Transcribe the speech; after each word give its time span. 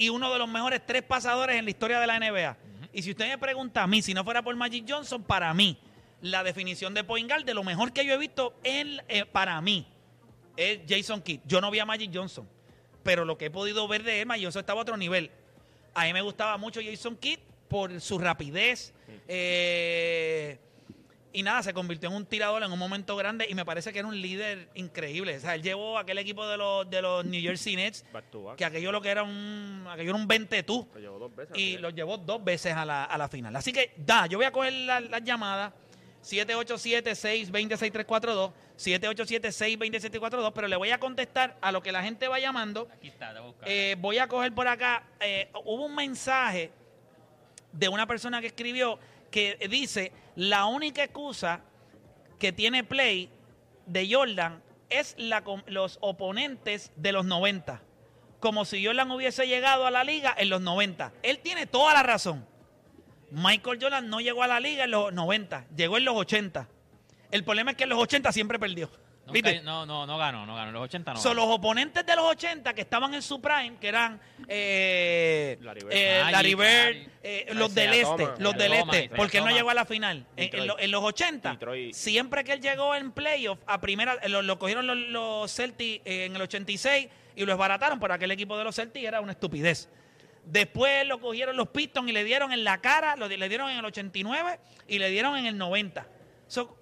y 0.00 0.08
uno 0.08 0.32
de 0.32 0.38
los 0.38 0.48
mejores 0.48 0.80
tres 0.86 1.02
pasadores 1.02 1.56
en 1.56 1.64
la 1.64 1.70
historia 1.70 2.00
de 2.00 2.06
la 2.06 2.18
NBA. 2.18 2.56
Y 2.90 3.02
si 3.02 3.10
usted 3.10 3.28
me 3.28 3.36
pregunta 3.36 3.82
a 3.82 3.86
mí, 3.86 4.00
si 4.00 4.14
no 4.14 4.24
fuera 4.24 4.40
por 4.40 4.56
Magic 4.56 4.86
Johnson, 4.88 5.22
para 5.22 5.52
mí, 5.52 5.76
la 6.22 6.42
definición 6.42 6.94
de 6.94 7.04
point 7.04 7.28
guard 7.28 7.44
de 7.44 7.52
lo 7.52 7.62
mejor 7.62 7.92
que 7.92 8.06
yo 8.06 8.14
he 8.14 8.16
visto 8.16 8.54
en, 8.64 9.02
eh, 9.08 9.26
para 9.26 9.60
mí 9.60 9.86
es 10.56 10.80
Jason 10.88 11.20
Kidd. 11.20 11.40
Yo 11.44 11.60
no 11.60 11.70
vi 11.70 11.80
a 11.80 11.84
Magic 11.84 12.10
Johnson, 12.14 12.48
pero 13.02 13.26
lo 13.26 13.36
que 13.36 13.46
he 13.46 13.50
podido 13.50 13.86
ver 13.88 14.02
de 14.02 14.22
él, 14.22 14.26
Magic 14.26 14.44
Johnson 14.44 14.60
estaba 14.60 14.80
a 14.80 14.82
otro 14.84 14.96
nivel. 14.96 15.30
A 15.92 16.04
mí 16.06 16.14
me 16.14 16.22
gustaba 16.22 16.56
mucho 16.56 16.80
Jason 16.82 17.14
Kidd 17.16 17.40
por 17.68 18.00
su 18.00 18.18
rapidez. 18.18 18.94
eh, 19.28 20.58
y 21.32 21.42
nada, 21.44 21.62
se 21.62 21.72
convirtió 21.72 22.08
en 22.08 22.16
un 22.16 22.26
tirador 22.26 22.60
en 22.62 22.72
un 22.72 22.78
momento 22.78 23.14
grande 23.16 23.46
y 23.48 23.54
me 23.54 23.64
parece 23.64 23.92
que 23.92 24.00
era 24.00 24.08
un 24.08 24.20
líder 24.20 24.68
increíble. 24.74 25.36
O 25.36 25.40
sea, 25.40 25.54
él 25.54 25.62
llevó 25.62 25.96
aquel 25.98 26.18
equipo 26.18 26.46
de 26.48 26.56
los, 26.56 26.90
de 26.90 27.00
los 27.02 27.24
New 27.24 27.40
Jersey 27.40 27.76
Nets, 27.76 28.04
Back 28.12 28.24
to 28.30 28.42
back. 28.44 28.56
que 28.56 28.64
aquello 28.64 28.90
lo 28.90 29.00
que 29.00 29.10
era 29.10 29.22
un, 29.22 29.86
aquello 29.88 30.10
era 30.10 30.18
un 30.18 30.26
20 30.26 30.62
tú 30.64 30.88
Lo 30.94 31.00
llevó 31.00 31.18
dos 31.20 31.36
veces. 31.36 31.56
y 31.56 31.78
los 31.78 31.94
llevó 31.94 32.16
dos 32.18 32.42
veces 32.42 32.74
a 32.74 32.84
la, 32.84 33.04
a 33.04 33.16
la 33.16 33.28
final. 33.28 33.54
Así 33.54 33.72
que, 33.72 33.92
da, 33.96 34.26
yo 34.26 34.38
voy 34.38 34.46
a 34.46 34.50
coger 34.52 34.72
las 34.72 35.02
la 35.08 35.18
llamadas 35.20 35.72
787-620-6342, 36.22 38.52
787-620-6342, 38.76 40.52
pero 40.54 40.68
le 40.68 40.76
voy 40.76 40.90
a 40.90 40.98
contestar 40.98 41.56
a 41.60 41.72
lo 41.72 41.82
que 41.82 41.92
la 41.92 42.02
gente 42.02 42.28
va 42.28 42.38
llamando. 42.38 42.88
Aquí 42.92 43.08
está, 43.08 43.32
te 43.32 43.40
voy 43.40 43.52
a. 43.62 43.66
Eh, 43.66 43.96
voy 43.98 44.18
a 44.18 44.28
coger 44.28 44.52
por 44.52 44.68
acá, 44.68 45.04
eh, 45.20 45.48
hubo 45.64 45.86
un 45.86 45.94
mensaje 45.94 46.70
de 47.72 47.88
una 47.88 48.06
persona 48.06 48.40
que 48.40 48.48
escribió 48.48 48.98
que 49.30 49.58
dice, 49.70 50.12
la 50.36 50.66
única 50.66 51.04
excusa 51.04 51.62
que 52.38 52.52
tiene 52.52 52.84
Play 52.84 53.30
de 53.86 54.08
Jordan 54.12 54.62
es 54.88 55.14
la, 55.18 55.42
los 55.66 55.98
oponentes 56.00 56.92
de 56.96 57.12
los 57.12 57.24
90. 57.24 57.82
Como 58.40 58.64
si 58.64 58.84
Jordan 58.84 59.10
hubiese 59.10 59.46
llegado 59.46 59.86
a 59.86 59.90
la 59.90 60.04
liga 60.04 60.34
en 60.36 60.48
los 60.48 60.60
90. 60.60 61.12
Él 61.22 61.38
tiene 61.40 61.66
toda 61.66 61.94
la 61.94 62.02
razón. 62.02 62.46
Michael 63.30 63.78
Jordan 63.80 64.08
no 64.08 64.20
llegó 64.20 64.42
a 64.42 64.48
la 64.48 64.58
liga 64.58 64.84
en 64.84 64.90
los 64.90 65.12
90, 65.12 65.66
llegó 65.76 65.96
en 65.98 66.04
los 66.04 66.16
80. 66.16 66.68
El 67.30 67.44
problema 67.44 67.70
es 67.70 67.76
que 67.76 67.84
en 67.84 67.90
los 67.90 67.98
80 68.00 68.32
siempre 68.32 68.58
perdió. 68.58 68.90
No, 69.64 69.86
no, 69.86 70.06
no 70.06 70.18
ganó, 70.18 70.44
no 70.46 70.54
ganó. 70.54 70.68
En 70.68 70.74
los 70.74 70.82
80 70.84 71.14
no 71.14 71.20
So, 71.20 71.30
ganó. 71.30 71.46
los 71.46 71.54
oponentes 71.56 72.04
de 72.06 72.16
los 72.16 72.24
80 72.24 72.74
que 72.74 72.80
estaban 72.82 73.14
en 73.14 73.22
su 73.22 73.40
prime, 73.40 73.76
que 73.80 73.88
eran 73.88 74.20
eh, 74.48 75.58
Larry 75.60 75.80
Bird. 75.80 75.92
eh, 75.92 76.22
Larry 76.30 76.54
Bird, 76.54 77.08
eh, 77.22 77.46
los 77.54 77.74
del 77.74 77.92
este, 77.94 78.28
los 78.38 78.56
del 78.56 78.72
este, 78.72 79.10
porque 79.16 79.38
él 79.38 79.44
no 79.44 79.50
llegó 79.50 79.70
a 79.70 79.74
la 79.74 79.84
final. 79.84 80.26
En, 80.36 80.44
en 80.44 80.50
Detroit. 80.50 80.66
lo- 80.68 80.78
en 80.78 80.90
los 80.90 81.02
80, 81.04 81.50
Detroit. 81.52 81.94
siempre 81.94 82.44
que 82.44 82.52
él 82.52 82.60
llegó 82.60 82.94
en 82.94 83.12
playoff, 83.12 83.58
a 83.66 83.80
primera, 83.80 84.16
lo, 84.28 84.42
lo 84.42 84.58
cogieron 84.58 84.86
los, 84.86 84.96
los 84.96 85.54
Celtics 85.54 86.02
eh, 86.04 86.24
en 86.26 86.36
el 86.36 86.42
86 86.42 87.08
y 87.36 87.40
lo 87.44 87.52
desbarataron, 87.52 87.98
pero 88.00 88.14
aquel 88.14 88.30
equipo 88.30 88.56
de 88.58 88.64
los 88.64 88.74
Celtics 88.76 89.06
era 89.06 89.20
una 89.20 89.32
estupidez. 89.32 89.88
Después 90.44 91.06
lo 91.06 91.20
cogieron 91.20 91.56
los 91.56 91.68
Pistons 91.68 92.08
y 92.08 92.12
le 92.12 92.24
dieron 92.24 92.52
en 92.52 92.64
la 92.64 92.80
cara, 92.80 93.14
lo, 93.16 93.28
le 93.28 93.48
dieron 93.48 93.70
en 93.70 93.78
el 93.78 93.84
89 93.84 94.58
y 94.88 94.98
le 94.98 95.10
dieron 95.10 95.36
en 95.36 95.46
el 95.46 95.56
90. 95.58 96.06
So, 96.48 96.76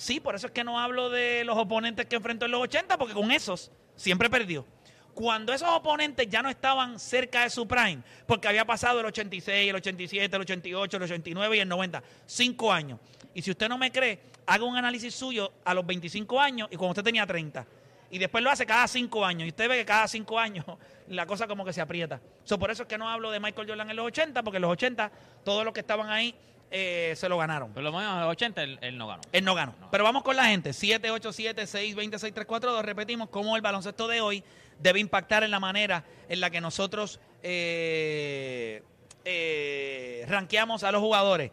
sí, 0.00 0.18
por 0.18 0.34
eso 0.34 0.46
es 0.46 0.52
que 0.52 0.64
no 0.64 0.80
hablo 0.80 1.10
de 1.10 1.44
los 1.44 1.58
oponentes 1.58 2.06
que 2.06 2.16
enfrentó 2.16 2.46
en 2.46 2.52
los 2.52 2.62
80, 2.62 2.96
porque 2.96 3.12
con 3.12 3.30
esos 3.30 3.70
siempre 3.96 4.30
perdió. 4.30 4.64
Cuando 5.12 5.52
esos 5.52 5.68
oponentes 5.68 6.26
ya 6.28 6.42
no 6.42 6.48
estaban 6.48 6.98
cerca 6.98 7.42
de 7.42 7.50
su 7.50 7.68
prime, 7.68 7.98
porque 8.26 8.48
había 8.48 8.64
pasado 8.64 9.00
el 9.00 9.06
86, 9.06 9.68
el 9.68 9.76
87, 9.76 10.34
el 10.34 10.42
88, 10.42 10.96
el 10.96 11.02
89 11.02 11.56
y 11.56 11.60
el 11.60 11.68
90, 11.68 12.02
cinco 12.24 12.72
años. 12.72 12.98
Y 13.34 13.42
si 13.42 13.50
usted 13.50 13.68
no 13.68 13.76
me 13.76 13.92
cree, 13.92 14.18
haga 14.46 14.64
un 14.64 14.76
análisis 14.76 15.14
suyo 15.14 15.52
a 15.64 15.74
los 15.74 15.84
25 15.84 16.40
años 16.40 16.68
y 16.70 16.76
cuando 16.76 16.92
usted 16.92 17.04
tenía 17.04 17.26
30. 17.26 17.66
Y 18.12 18.18
después 18.18 18.42
lo 18.42 18.50
hace 18.50 18.64
cada 18.64 18.88
cinco 18.88 19.24
años. 19.24 19.46
Y 19.46 19.50
usted 19.50 19.68
ve 19.68 19.76
que 19.76 19.84
cada 19.84 20.08
cinco 20.08 20.38
años 20.38 20.64
la 21.08 21.26
cosa 21.26 21.46
como 21.46 21.64
que 21.64 21.72
se 21.72 21.80
aprieta. 21.80 22.20
So, 22.44 22.58
por 22.58 22.70
eso 22.70 22.84
es 22.84 22.88
que 22.88 22.96
no 22.96 23.08
hablo 23.08 23.30
de 23.30 23.38
Michael 23.38 23.68
Jordan 23.68 23.90
en 23.90 23.96
los 23.96 24.06
80, 24.06 24.42
porque 24.42 24.56
en 24.56 24.62
los 24.62 24.72
80 24.72 25.12
todos 25.44 25.64
los 25.64 25.74
que 25.74 25.80
estaban 25.80 26.08
ahí 26.08 26.34
eh, 26.70 27.14
se 27.16 27.28
lo 27.28 27.36
ganaron. 27.36 27.72
Por 27.72 27.82
lo 27.82 27.92
menos 27.92 28.14
en 28.14 28.20
los 28.20 28.30
80 28.30 28.62
él, 28.62 28.78
él 28.80 28.96
no 28.96 29.08
ganó. 29.08 29.22
Él 29.32 29.44
no 29.44 29.54
ganó. 29.54 29.74
Pero 29.90 30.04
vamos 30.04 30.22
con 30.22 30.36
la 30.36 30.44
gente. 30.44 30.70
787-620-6342. 30.70 32.82
Repetimos 32.82 33.28
cómo 33.28 33.56
el 33.56 33.62
baloncesto 33.62 34.06
de 34.06 34.20
hoy 34.20 34.44
debe 34.78 35.00
impactar 35.00 35.42
en 35.42 35.50
la 35.50 35.60
manera 35.60 36.04
en 36.28 36.40
la 36.40 36.50
que 36.50 36.60
nosotros 36.60 37.18
eh, 37.42 38.82
eh, 39.24 40.24
rankeamos 40.28 40.84
a 40.84 40.92
los 40.92 41.00
jugadores. 41.00 41.50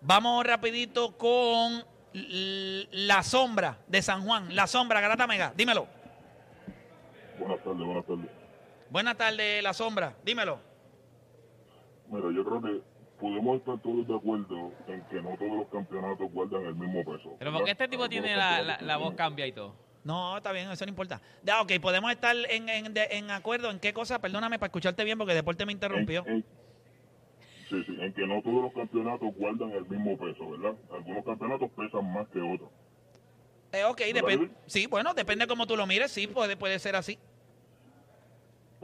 Vamos 0.00 0.46
rapidito 0.46 1.18
con 1.18 1.84
la 2.12 3.22
sombra 3.22 3.78
de 3.86 4.00
San 4.00 4.24
Juan. 4.24 4.54
La 4.54 4.66
sombra, 4.66 5.00
Garata 5.00 5.26
Mega. 5.26 5.52
Dímelo. 5.56 5.86
Buenas 7.38 7.62
tardes, 7.62 7.86
buenas 7.86 8.06
tardes. 8.06 8.30
Buenas 8.88 9.16
tardes, 9.16 9.62
la 9.62 9.74
sombra. 9.74 10.16
Dímelo. 10.24 10.58
Mira, 12.08 12.30
yo 12.32 12.44
creo 12.44 12.62
que 12.62 12.95
podemos 13.20 13.58
estar 13.58 13.78
todos 13.80 14.06
de 14.06 14.14
acuerdo 14.14 14.72
en 14.88 15.02
que 15.10 15.16
no 15.22 15.36
todos 15.36 15.52
los 15.58 15.68
campeonatos 15.68 16.30
guardan 16.32 16.62
el 16.66 16.74
mismo 16.74 17.04
peso. 17.04 17.36
Pero 17.38 17.52
porque 17.52 17.70
este 17.72 17.88
tipo 17.88 18.08
tiene 18.08 18.36
la, 18.36 18.78
la, 18.80 18.96
voz 18.96 19.14
cambia 19.14 19.46
y 19.46 19.52
todo. 19.52 19.74
No, 20.04 20.36
está 20.36 20.52
bien, 20.52 20.70
eso 20.70 20.84
no 20.84 20.90
importa. 20.90 21.20
Ya, 21.42 21.60
ok, 21.60 21.72
podemos 21.80 22.10
estar 22.12 22.36
en, 22.50 22.68
en, 22.68 22.94
de- 22.94 23.08
en 23.10 23.30
acuerdo 23.30 23.70
en 23.70 23.80
qué 23.80 23.92
cosa. 23.92 24.20
Perdóname 24.20 24.58
para 24.58 24.68
escucharte 24.68 25.02
bien 25.02 25.18
porque 25.18 25.34
Deporte 25.34 25.66
me 25.66 25.72
interrumpió. 25.72 26.24
En, 26.26 26.34
en- 26.36 26.44
sí, 27.68 27.82
sí, 27.84 27.96
en 28.00 28.12
que 28.12 28.26
no 28.26 28.40
todos 28.42 28.62
los 28.62 28.72
campeonatos 28.72 29.34
guardan 29.34 29.72
el 29.72 29.84
mismo 29.86 30.16
peso, 30.16 30.48
¿verdad? 30.50 30.76
Algunos 30.92 31.24
campeonatos 31.24 31.70
pesan 31.76 32.12
más 32.12 32.28
que 32.28 32.40
otros. 32.40 32.70
Eh, 33.72 33.82
ok, 33.84 33.98
¿Verdad, 33.98 34.14
depende. 34.14 34.46
Luis? 34.46 34.50
Sí, 34.66 34.86
bueno, 34.86 35.12
depende 35.12 35.46
cómo 35.48 35.66
tú 35.66 35.76
lo 35.76 35.86
mires. 35.88 36.12
Sí, 36.12 36.28
puede, 36.28 36.56
puede 36.56 36.78
ser 36.78 36.94
así. 36.94 37.18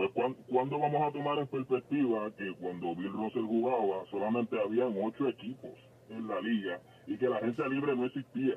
Pues, 0.02 0.14
¿cuán- 0.14 0.34
¿cuándo 0.48 0.78
vamos 0.80 1.00
a 1.08 1.12
tomar 1.12 1.38
en 1.38 1.46
perspectiva 1.46 2.28
que 2.36 2.52
cuando 2.60 2.92
Bill 2.96 3.12
Russell 3.12 3.44
jugaba 3.46 4.02
solamente 4.10 4.58
habían 4.60 4.92
ocho 5.00 5.28
equipos 5.28 5.70
en 6.10 6.26
la 6.26 6.40
liga 6.40 6.80
y 7.06 7.16
que 7.16 7.28
la 7.28 7.36
agencia 7.36 7.68
libre 7.68 7.94
no 7.94 8.06
existía? 8.06 8.54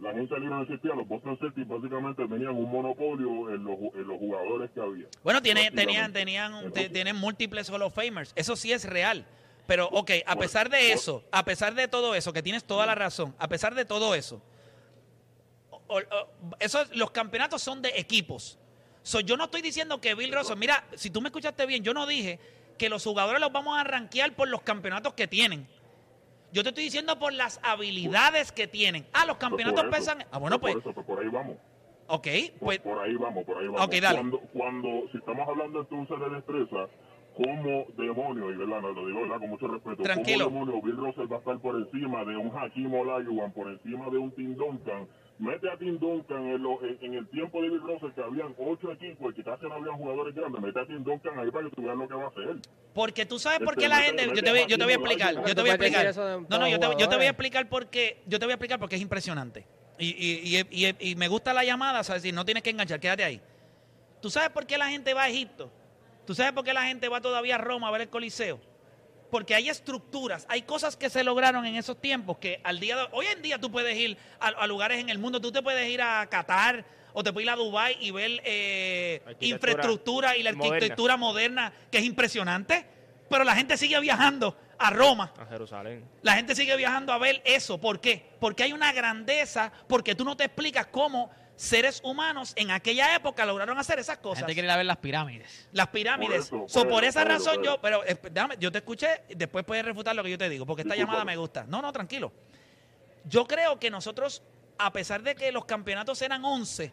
La 0.00 0.10
agencia 0.10 0.38
libre 0.38 0.54
no 0.54 0.62
existía, 0.62 0.94
los 0.94 1.08
Boston 1.08 1.36
Celtics 1.38 1.66
básicamente 1.66 2.24
tenían 2.28 2.54
un 2.54 2.70
monopolio 2.70 3.50
en 3.52 3.64
los, 3.64 3.76
en 3.94 4.06
los 4.06 4.18
jugadores 4.18 4.70
que 4.70 4.80
había. 4.80 5.06
Bueno, 5.24 5.42
tiene, 5.42 5.72
tenían, 5.72 6.12
tenían, 6.12 6.72
te- 6.72 6.88
tienen 6.88 7.16
múltiples 7.16 7.68
Hall 7.68 7.82
of 7.82 7.92
Famers. 7.94 8.32
Eso 8.36 8.54
sí 8.54 8.70
es 8.72 8.88
real. 8.88 9.26
Pero, 9.66 9.88
ok, 9.88 10.10
a 10.24 10.36
pesar 10.36 10.70
de 10.70 10.92
eso, 10.92 11.24
a 11.32 11.44
pesar 11.44 11.74
de 11.74 11.88
todo 11.88 12.14
eso, 12.14 12.32
que 12.32 12.42
tienes 12.44 12.62
toda 12.64 12.86
la 12.86 12.94
razón, 12.94 13.34
a 13.40 13.48
pesar 13.48 13.74
de 13.74 13.84
todo 13.84 14.14
eso, 14.14 14.40
o- 15.88 15.96
o- 15.98 16.56
eso 16.60 16.78
los 16.94 17.10
campeonatos 17.10 17.60
son 17.60 17.82
de 17.82 17.90
equipos. 17.96 18.56
So, 19.02 19.20
yo 19.20 19.36
no 19.36 19.44
estoy 19.44 19.62
diciendo 19.62 20.00
que 20.00 20.14
Bill 20.14 20.32
Russell, 20.32 20.58
mira, 20.58 20.84
si 20.94 21.10
tú 21.10 21.20
me 21.20 21.28
escuchaste 21.28 21.66
bien, 21.66 21.82
yo 21.82 21.94
no 21.94 22.06
dije 22.06 22.38
que 22.78 22.88
los 22.88 23.04
jugadores 23.04 23.40
los 23.40 23.52
vamos 23.52 23.78
a 23.78 23.84
rankear 23.84 24.32
por 24.32 24.48
los 24.48 24.62
campeonatos 24.62 25.14
que 25.14 25.26
tienen. 25.26 25.66
Yo 26.52 26.62
te 26.62 26.70
estoy 26.70 26.84
diciendo 26.84 27.18
por 27.18 27.32
las 27.32 27.60
habilidades 27.62 28.52
que 28.52 28.66
tienen. 28.66 29.06
Ah, 29.12 29.24
los 29.26 29.36
pues, 29.36 29.48
campeonatos 29.48 29.84
pesan. 29.86 30.24
Ah, 30.32 30.38
bueno, 30.38 30.60
por 30.60 30.72
pues, 30.72 30.84
eso, 30.84 30.92
pues, 30.92 31.06
por 31.06 31.20
ahí 31.20 31.28
vamos. 31.28 31.56
ok, 32.08 32.26
Por, 32.58 32.58
pues, 32.66 32.78
por 32.80 32.98
ahí 32.98 33.14
vamos, 33.14 33.44
por 33.44 33.58
ahí 33.58 33.66
vamos. 33.68 33.86
Ok, 33.86 33.94
dale. 34.00 34.18
Cuando, 34.18 34.40
cuando, 34.52 34.88
si 35.12 35.18
estamos 35.18 35.48
hablando 35.48 35.80
entonces 35.80 36.18
de 36.18 36.30
destreza, 36.30 36.88
¿cómo 37.36 37.86
demonios, 37.96 38.52
y 38.52 38.56
verdad, 38.56 38.80
no, 38.80 38.92
lo 38.92 39.06
digo 39.06 39.22
¿verdad? 39.22 39.38
con 39.38 39.50
mucho 39.50 39.68
respeto, 39.68 40.02
Tranquilo. 40.02 40.46
¿cómo 40.46 40.66
demonios 40.66 40.84
Bill 40.84 40.96
Russell 40.96 41.32
va 41.32 41.36
a 41.36 41.38
estar 41.38 41.58
por 41.60 41.76
encima 41.76 42.24
de 42.24 42.36
un 42.36 42.50
Hakim 42.58 42.92
Olajuwon, 42.92 43.52
por 43.52 43.68
encima 43.68 44.10
de 44.10 44.18
un 44.18 44.32
Tim 44.32 44.56
Duncan? 44.56 45.06
Mete 45.40 45.70
a 45.70 45.76
Tim 45.78 45.98
Duncan 45.98 46.44
en, 46.46 46.62
lo- 46.62 46.78
en- 46.84 46.98
en 47.00 47.14
el 47.14 47.26
tiempo 47.30 47.62
de 47.62 47.70
Bill 47.70 47.80
Russell, 47.80 48.10
que 48.14 48.22
habían 48.22 48.54
ocho 48.58 48.92
equipos 48.92 49.32
y 49.32 49.36
que 49.36 49.42
casi 49.42 49.64
no 49.64 49.72
habían 49.74 49.96
jugadores 49.96 50.34
grandes, 50.34 50.60
mete 50.60 50.78
a 50.80 50.86
Tim 50.86 51.02
Duncan 51.02 51.38
ahí 51.38 51.50
para 51.50 51.68
que 51.70 51.76
tú 51.76 51.82
veas 51.82 51.96
lo 51.96 52.06
que 52.06 52.14
va 52.14 52.24
a 52.24 52.28
hacer. 52.28 52.56
Porque 52.92 53.24
tú 53.24 53.38
sabes 53.38 53.60
por 53.60 53.70
Este, 53.72 53.80
qué 53.84 53.88
la 53.88 53.96
mete- 54.00 54.06
gente. 54.22 54.36
Yo 54.36 54.42
te 54.42 54.50
voy, 54.50 54.58
a 54.60 54.66
yo 54.66 54.76
te 54.76 54.84
voy 54.84 54.92
a 54.92 54.96
Hakim 54.96 55.06
explicar. 55.06 55.34
Yo 55.46 55.54
te 55.54 55.60
voy 55.62 55.70
a 55.70 55.74
explicar. 55.74 56.14
No, 56.50 56.58
no, 56.58 56.68
yo 56.68 56.78
te, 56.78 56.86
yo 56.98 57.08
te 57.08 57.16
voy 57.16 57.24
a 57.24 57.30
explicar 57.30 57.68
porque. 57.70 58.22
Yo 58.26 58.38
te 58.38 58.44
voy 58.44 58.52
a 58.52 58.54
explicar 58.56 58.78
porque 58.78 58.96
es 58.96 59.02
impresionante. 59.02 59.66
Y, 59.98 60.08
y, 60.08 60.58
y, 60.58 60.86
y- 60.88 61.10
y 61.10 61.14
me 61.16 61.28
gusta 61.28 61.54
la 61.54 61.64
llamada, 61.64 62.04
¿sabes? 62.04 62.22
Si 62.22 62.32
no 62.32 62.44
tienes 62.44 62.62
que 62.62 62.70
enganchar, 62.70 63.00
quédate 63.00 63.24
ahí. 63.24 63.40
¿Tú 64.20 64.28
sabes 64.28 64.50
por 64.50 64.66
qué 64.66 64.76
la 64.76 64.88
gente 64.90 65.14
va 65.14 65.22
a 65.24 65.28
Egipto? 65.30 65.70
¿Tú 66.26 66.34
sabes 66.34 66.52
por 66.52 66.64
qué 66.64 66.74
la 66.74 66.82
gente 66.84 67.08
va 67.08 67.20
todavía 67.22 67.54
a 67.54 67.58
Roma 67.58 67.88
a 67.88 67.90
ver 67.90 68.02
el 68.02 68.08
Coliseo? 68.10 68.60
Porque 69.30 69.54
hay 69.54 69.68
estructuras, 69.68 70.46
hay 70.48 70.62
cosas 70.62 70.96
que 70.96 71.08
se 71.08 71.22
lograron 71.24 71.64
en 71.64 71.76
esos 71.76 72.00
tiempos 72.00 72.38
que 72.38 72.60
al 72.64 72.80
día 72.80 72.96
de 72.96 73.06
hoy 73.12 73.26
en 73.26 73.42
día 73.42 73.58
tú 73.58 73.70
puedes 73.70 73.96
ir 73.96 74.16
a, 74.40 74.48
a 74.48 74.66
lugares 74.66 74.98
en 74.98 75.08
el 75.08 75.18
mundo, 75.18 75.40
tú 75.40 75.52
te 75.52 75.62
puedes 75.62 75.88
ir 75.88 76.02
a 76.02 76.26
Qatar 76.28 76.84
o 77.12 77.22
te 77.22 77.32
puedes 77.32 77.46
ir 77.46 77.50
a 77.50 77.56
Dubai 77.56 77.96
y 78.00 78.10
ver 78.10 78.40
eh, 78.44 79.22
infraestructura 79.40 80.36
y 80.36 80.42
la 80.42 80.52
moderna. 80.52 80.74
arquitectura 80.76 81.16
moderna 81.16 81.72
que 81.90 81.98
es 81.98 82.04
impresionante, 82.04 82.86
pero 83.28 83.44
la 83.44 83.54
gente 83.54 83.76
sigue 83.76 83.98
viajando 84.00 84.56
a 84.78 84.90
Roma. 84.90 85.32
A 85.38 85.46
Jerusalén. 85.46 86.04
La 86.22 86.34
gente 86.34 86.54
sigue 86.54 86.76
viajando 86.76 87.12
a 87.12 87.18
ver 87.18 87.42
eso. 87.44 87.78
¿Por 87.78 88.00
qué? 88.00 88.30
Porque 88.40 88.62
hay 88.62 88.72
una 88.72 88.92
grandeza, 88.92 89.72
porque 89.86 90.14
tú 90.14 90.24
no 90.24 90.36
te 90.36 90.44
explicas 90.44 90.86
cómo 90.86 91.30
seres 91.60 92.00
humanos 92.02 92.54
en 92.56 92.70
aquella 92.70 93.14
época 93.14 93.44
lograron 93.44 93.76
hacer 93.78 93.98
esas 93.98 94.16
La 94.16 94.22
cosas. 94.22 94.38
gente 94.38 94.54
quiere 94.54 94.66
ir 94.66 94.72
a 94.72 94.76
ver 94.78 94.86
las 94.86 94.96
pirámides. 94.96 95.68
Las 95.72 95.88
pirámides. 95.88 96.48
Por 96.48 96.64
eso, 96.64 96.80
So, 96.80 96.88
por 96.88 97.04
esa 97.04 97.22
razón 97.24 97.62
yo, 97.62 97.78
pero 97.82 98.02
eh, 98.06 98.18
déjame, 98.32 98.56
yo 98.58 98.72
te 98.72 98.78
escuché, 98.78 99.22
después 99.28 99.64
puedes 99.66 99.84
refutar 99.84 100.16
lo 100.16 100.22
que 100.22 100.30
yo 100.30 100.38
te 100.38 100.48
digo, 100.48 100.64
porque 100.64 100.82
esta 100.82 100.96
llamada 100.96 101.22
me 101.24 101.36
gusta. 101.36 101.64
No, 101.68 101.82
no, 101.82 101.92
tranquilo. 101.92 102.32
Yo 103.24 103.46
creo 103.46 103.78
que 103.78 103.90
nosotros, 103.90 104.42
a 104.78 104.90
pesar 104.90 105.22
de 105.22 105.34
que 105.34 105.52
los 105.52 105.66
campeonatos 105.66 106.22
eran 106.22 106.42
11, 106.44 106.92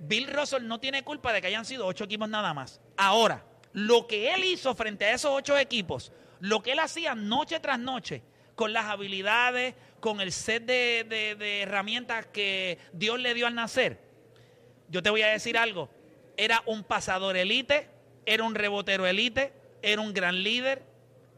Bill 0.00 0.28
Russell 0.28 0.66
no 0.66 0.78
tiene 0.78 1.02
culpa 1.02 1.32
de 1.32 1.40
que 1.40 1.46
hayan 1.46 1.64
sido 1.64 1.86
ocho 1.86 2.04
equipos 2.04 2.28
nada 2.28 2.52
más. 2.52 2.80
Ahora, 2.96 3.44
Lo 3.74 4.06
que 4.06 4.34
él 4.34 4.44
hizo 4.44 4.74
frente 4.74 5.06
a 5.06 5.12
esos 5.14 5.30
ocho 5.32 5.56
equipos, 5.56 6.12
lo 6.40 6.62
que 6.62 6.72
él 6.72 6.78
hacía 6.80 7.14
noche 7.14 7.58
tras 7.60 7.78
noche, 7.78 8.22
con 8.54 8.72
las 8.72 8.86
habilidades, 8.86 9.74
con 10.00 10.20
el 10.20 10.32
set 10.32 10.64
de, 10.64 11.04
de- 11.38 11.62
herramientas 11.62 12.26
que 12.26 12.78
Dios 12.92 13.18
le 13.18 13.34
dio 13.34 13.46
al 13.46 13.54
nacer, 13.54 13.98
yo 14.88 15.02
te 15.02 15.10
voy 15.10 15.22
a 15.22 15.28
decir 15.28 15.56
algo. 15.56 15.88
Era 16.36 16.62
un 16.66 16.84
pasador 16.84 17.36
elite, 17.36 17.88
era 18.26 18.42
un 18.44 18.54
rebotero 18.54 19.06
elite, 19.06 19.52
era 19.82 20.00
un 20.00 20.12
gran 20.12 20.42
líder. 20.42 20.82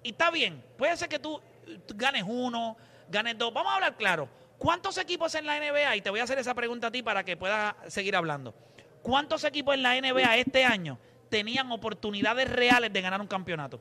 Y 0.03 0.11
está 0.11 0.31
bien, 0.31 0.63
puede 0.77 0.97
ser 0.97 1.09
que 1.09 1.19
tú, 1.19 1.41
tú 1.87 1.95
ganes 1.97 2.25
uno, 2.27 2.77
ganes 3.09 3.39
dos. 3.39 3.53
Vamos 3.53 3.73
a 3.73 3.77
hablar 3.77 3.97
claro. 3.97 4.29
¿Cuántos 4.59 4.99
equipos 4.99 5.35
en 5.35 5.47
la 5.47 5.59
NBA? 5.59 5.97
Y 5.97 6.01
te 6.01 6.11
voy 6.11 6.21
a 6.21 6.25
hacer 6.25 6.39
esa 6.39 6.55
pregunta 6.55 6.87
a 6.87 6.91
ti 6.91 7.03
para 7.03 7.25
que 7.25 7.37
puedas 7.37 7.75
seguir 7.89 8.17
hablando. 8.17 8.55
¿Cuántos 9.03 9.45
equipos 9.45 9.75
en 9.75 9.83
la 9.83 10.01
NBA 10.01 10.37
este 10.39 10.65
año 10.65 10.99
tenían 11.29 11.71
oportunidades 11.71 12.51
reales 12.51 12.93
de 12.93 13.01
ganar 13.03 13.21
un 13.21 13.27
campeonato? 13.27 13.81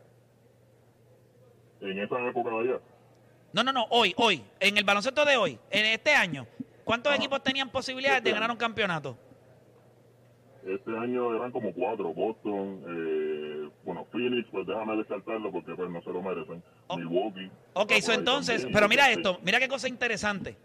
En 1.81 1.99
esa 1.99 2.19
época 2.27 2.49
de 2.49 2.59
allá. 2.59 2.79
No, 3.53 3.63
no, 3.63 3.71
no, 3.71 3.85
hoy, 3.91 4.13
hoy, 4.17 4.43
en 4.59 4.77
el 4.77 4.83
baloncesto 4.83 5.23
de 5.25 5.37
hoy, 5.37 5.59
en 5.69 5.85
este 5.85 6.11
año, 6.11 6.47
¿cuántos 6.83 7.11
Ajá. 7.11 7.17
equipos 7.17 7.43
tenían 7.43 7.69
posibilidades 7.69 8.23
de 8.23 8.31
Este 8.31 8.39
ganar 8.39 8.49
un 8.51 8.57
campeonato? 8.57 9.15
Este 10.65 10.97
año 10.97 11.35
eran 11.35 11.51
como 11.51 11.71
cuatro. 11.73 12.13
Boston, 12.13 12.81
eh, 12.87 13.69
bueno, 13.83 14.05
Phoenix, 14.11 14.47
pues 14.49 14.65
déjame 14.65 14.95
descartarlo 14.97 15.51
porque 15.51 15.75
pues 15.75 15.89
no 15.89 16.01
se 16.01 16.09
lo 16.09 16.21
merecen. 16.23 16.63
Oh. 16.87 16.97
Milwaukee. 16.97 17.51
Ok, 17.73 17.91
está 17.91 18.05
so 18.07 18.11
ahí 18.13 18.17
entonces, 18.17 18.55
también. 18.61 18.73
pero 18.73 18.89
mira 18.89 19.05
Sí. 19.07 19.11
esto, 19.13 19.39
mira 19.43 19.59
qué 19.59 19.67
cosa 19.67 19.87
interesante. 19.87 20.55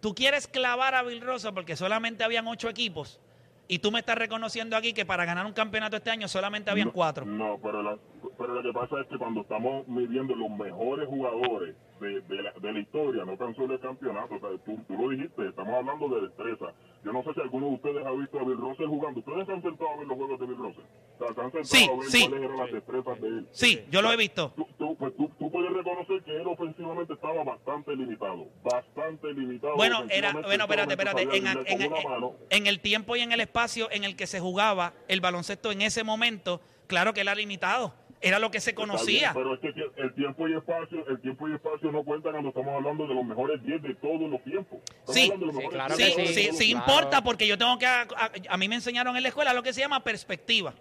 Tú 0.00 0.14
quieres 0.14 0.46
clavar 0.46 0.94
a 0.94 1.02
Bill 1.02 1.22
Russell 1.22 1.52
porque 1.54 1.74
solamente 1.74 2.22
habían 2.22 2.46
ocho 2.46 2.68
equipos 2.68 3.18
y 3.66 3.78
tú 3.80 3.90
me 3.90 3.98
estás 3.98 4.16
reconociendo 4.18 4.76
aquí 4.76 4.92
que 4.92 5.04
para 5.06 5.24
ganar 5.24 5.46
un 5.46 5.52
campeonato 5.52 5.96
este 5.96 6.10
año 6.10 6.28
solamente 6.28 6.70
habían 6.70 6.88
No, 6.88 6.92
cuatro. 6.92 7.24
No, 7.24 7.58
pero, 7.60 7.82
la- 7.82 7.98
pero 8.38 8.54
lo 8.54 8.62
que 8.62 8.72
pasa 8.72 9.00
es 9.00 9.06
que 9.08 9.18
cuando 9.18 9.40
estamos 9.42 9.86
midiendo 9.88 10.34
los 10.34 10.50
mejores 10.50 11.08
jugadores 11.08 11.74
de, 12.00 12.20
de 12.22 12.42
la, 12.42 12.52
de 12.52 12.72
la 12.72 12.78
historia, 12.80 13.24
no 13.24 13.36
tan 13.36 13.54
solo 13.56 13.74
el 13.74 13.80
campeonato, 13.80 14.34
o 14.34 14.38
sea, 14.40 14.50
tú, 14.64 14.76
tú 14.86 14.94
lo 14.94 15.08
dijiste, 15.10 15.48
estamos 15.48 15.74
hablando 15.74 16.08
de 16.08 16.26
destreza. 16.28 16.66
Yo 17.04 17.12
no 17.12 17.22
sé 17.22 17.32
si 17.34 17.40
alguno 17.40 17.68
de 17.68 17.74
ustedes 17.74 18.04
ha 18.04 18.10
visto 18.10 18.38
a 18.38 18.42
Bill 18.44 18.56
Russell 18.58 18.86
jugando. 18.86 19.20
¿Ustedes 19.20 19.46
se 19.46 19.52
han 19.52 19.62
sentado 19.62 19.90
a 19.90 19.96
ver 19.96 20.06
los 20.08 20.16
juegos 20.16 20.40
de 20.40 20.46
Bill 20.46 20.56
Russell? 20.56 20.82
O 21.18 21.24
sea, 21.24 21.34
se 21.34 21.40
han 21.40 21.52
sentado 21.52 21.64
Sí, 21.64 21.88
a 21.88 21.96
ver 21.96 22.10
sí. 22.10 22.20
cuáles 22.28 22.44
eran 22.44 22.56
las 22.58 22.72
destrezas 22.72 23.20
de 23.20 23.28
él. 23.28 23.48
Sí, 23.52 23.84
yo 23.90 24.02
lo 24.02 24.12
he 24.12 24.16
visto. 24.16 24.52
Tú, 24.56 24.66
tú, 24.76 24.96
pues 24.96 25.16
tú, 25.16 25.30
tú 25.38 25.50
puedes 25.50 25.72
reconocer 25.72 26.22
que 26.24 26.36
él 26.36 26.46
ofensivamente 26.46 27.12
estaba 27.14 27.44
bastante 27.44 27.94
limitado, 27.96 28.46
bastante 28.64 29.32
limitado. 29.32 29.76
Bueno, 29.76 30.04
era, 30.10 30.32
bueno, 30.32 30.64
espérate, 30.64 30.92
espérate. 30.94 31.22
En, 31.22 31.46
en- 31.46 31.92
mano. 31.92 32.32
en 32.50 32.66
el 32.66 32.80
tiempo 32.80 33.14
y 33.16 33.20
en 33.20 33.32
el 33.32 33.40
espacio 33.40 33.88
en 33.92 34.02
el 34.04 34.16
que 34.16 34.26
se 34.26 34.40
jugaba 34.40 34.92
el 35.08 35.20
baloncesto 35.20 35.70
en 35.70 35.82
ese 35.82 36.02
momento, 36.02 36.60
claro 36.88 37.14
que 37.14 37.20
era 37.20 37.34
limitado. 37.36 37.94
Era 38.26 38.38
lo 38.38 38.50
que 38.50 38.60
se 38.60 38.70
Está 38.70 38.82
bien, 38.82 38.90
conocía. 38.90 39.32
pero 39.34 39.54
es 39.54 39.60
que 39.60 39.68
el 40.02 40.14
tiempo 40.14 40.48
y 40.48 40.54
espacio, 40.56 41.06
el 41.08 41.20
tiempo 41.20 41.48
y 41.48 41.54
espacio 41.54 41.92
no 41.92 42.02
cuentan 42.04 42.32
cuando 42.32 42.48
estamos 42.50 42.74
hablando 42.74 43.06
de 43.06 43.14
los 43.14 43.24
mejores 43.24 43.62
10 43.62 43.82
de 43.82 43.94
todos 43.96 44.30
los 44.30 44.42
tiempos. 44.44 44.78
Estamos 44.88 45.14
Sí. 45.14 45.30
de 45.30 45.46
los 45.46 45.56
Sí, 45.56 45.62
claro 45.68 45.96
10 45.96 46.14
Sí, 46.14 46.26
sí, 46.26 46.34
sí, 46.52 46.70
claro. 46.72 46.90
importa 46.92 47.22
porque 47.22 47.46
yo 47.46 47.56
tengo 47.58 47.78
que... 47.78 47.86
A, 47.86 48.02
a- 48.02 48.30
a 48.48 48.56
mí 48.56 48.68
me 48.68 48.74
enseñaron 48.74 49.16
en 49.16 49.22
la 49.22 49.28
escuela 49.28 49.52
lo 49.54 49.62
que 49.62 49.72
se 49.72 49.80
llama 49.80 50.02
perspectiva. 50.02 50.74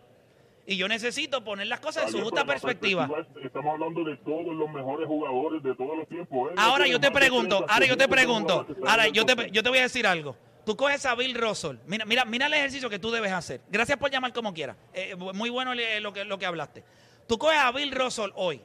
Y 0.67 0.77
yo 0.77 0.87
necesito 0.87 1.43
poner 1.43 1.67
las 1.67 1.79
cosas 1.79 2.05
en 2.05 2.09
su 2.11 2.21
justa 2.21 2.43
perspectiva. 2.43 3.07
es- 3.19 3.45
estamos 3.45 3.71
hablando 3.73 4.03
de 4.03 4.17
todos 4.17 4.47
los 4.55 4.67
mejores 4.71 5.07
jugadores 5.07 5.61
de 5.61 5.75
todos 5.75 5.95
los 5.97 6.07
tiempos. 6.07 6.51
No 6.55 6.61
Ahora 6.61 6.85
tiene 6.85 6.91
yo 6.91 6.99
te 6.99 7.11
pregunto, 7.11 7.65
ahora 7.69 7.85
yo 7.85 7.97
te 7.97 8.07
pregunto, 8.07 8.65
ahora 8.87 9.07
yo 9.09 9.25
te, 9.25 9.51
yo 9.51 9.61
te 9.61 9.69
voy 9.69 9.77
a 9.77 9.83
decir 9.83 10.07
algo. 10.07 10.35
Tú 10.65 10.75
coges 10.75 11.05
a 11.05 11.13
Bill 11.13 11.35
Russell, 11.35 11.75
mira, 11.85 12.05
mira, 12.05 12.25
mira 12.25 12.47
el 12.47 12.53
ejercicio 12.55 12.89
que 12.89 12.97
tú 12.97 13.11
debes 13.11 13.31
hacer. 13.31 13.61
Gracias 13.69 13.99
por 13.99 14.09
llamar 14.09 14.33
como 14.33 14.51
quieras. 14.55 14.75
Eh, 14.95 15.15
muy 15.15 15.51
bueno 15.51 15.75
le- 15.75 16.01
lo 16.01 16.11
que, 16.11 16.25
lo 16.25 16.39
que 16.39 16.47
hablaste. 16.47 16.83
Tú 17.27 17.37
coges 17.37 17.57
a 17.59 17.71
Bill 17.71 17.91
Russell 17.91 18.31
hoy 18.35 18.61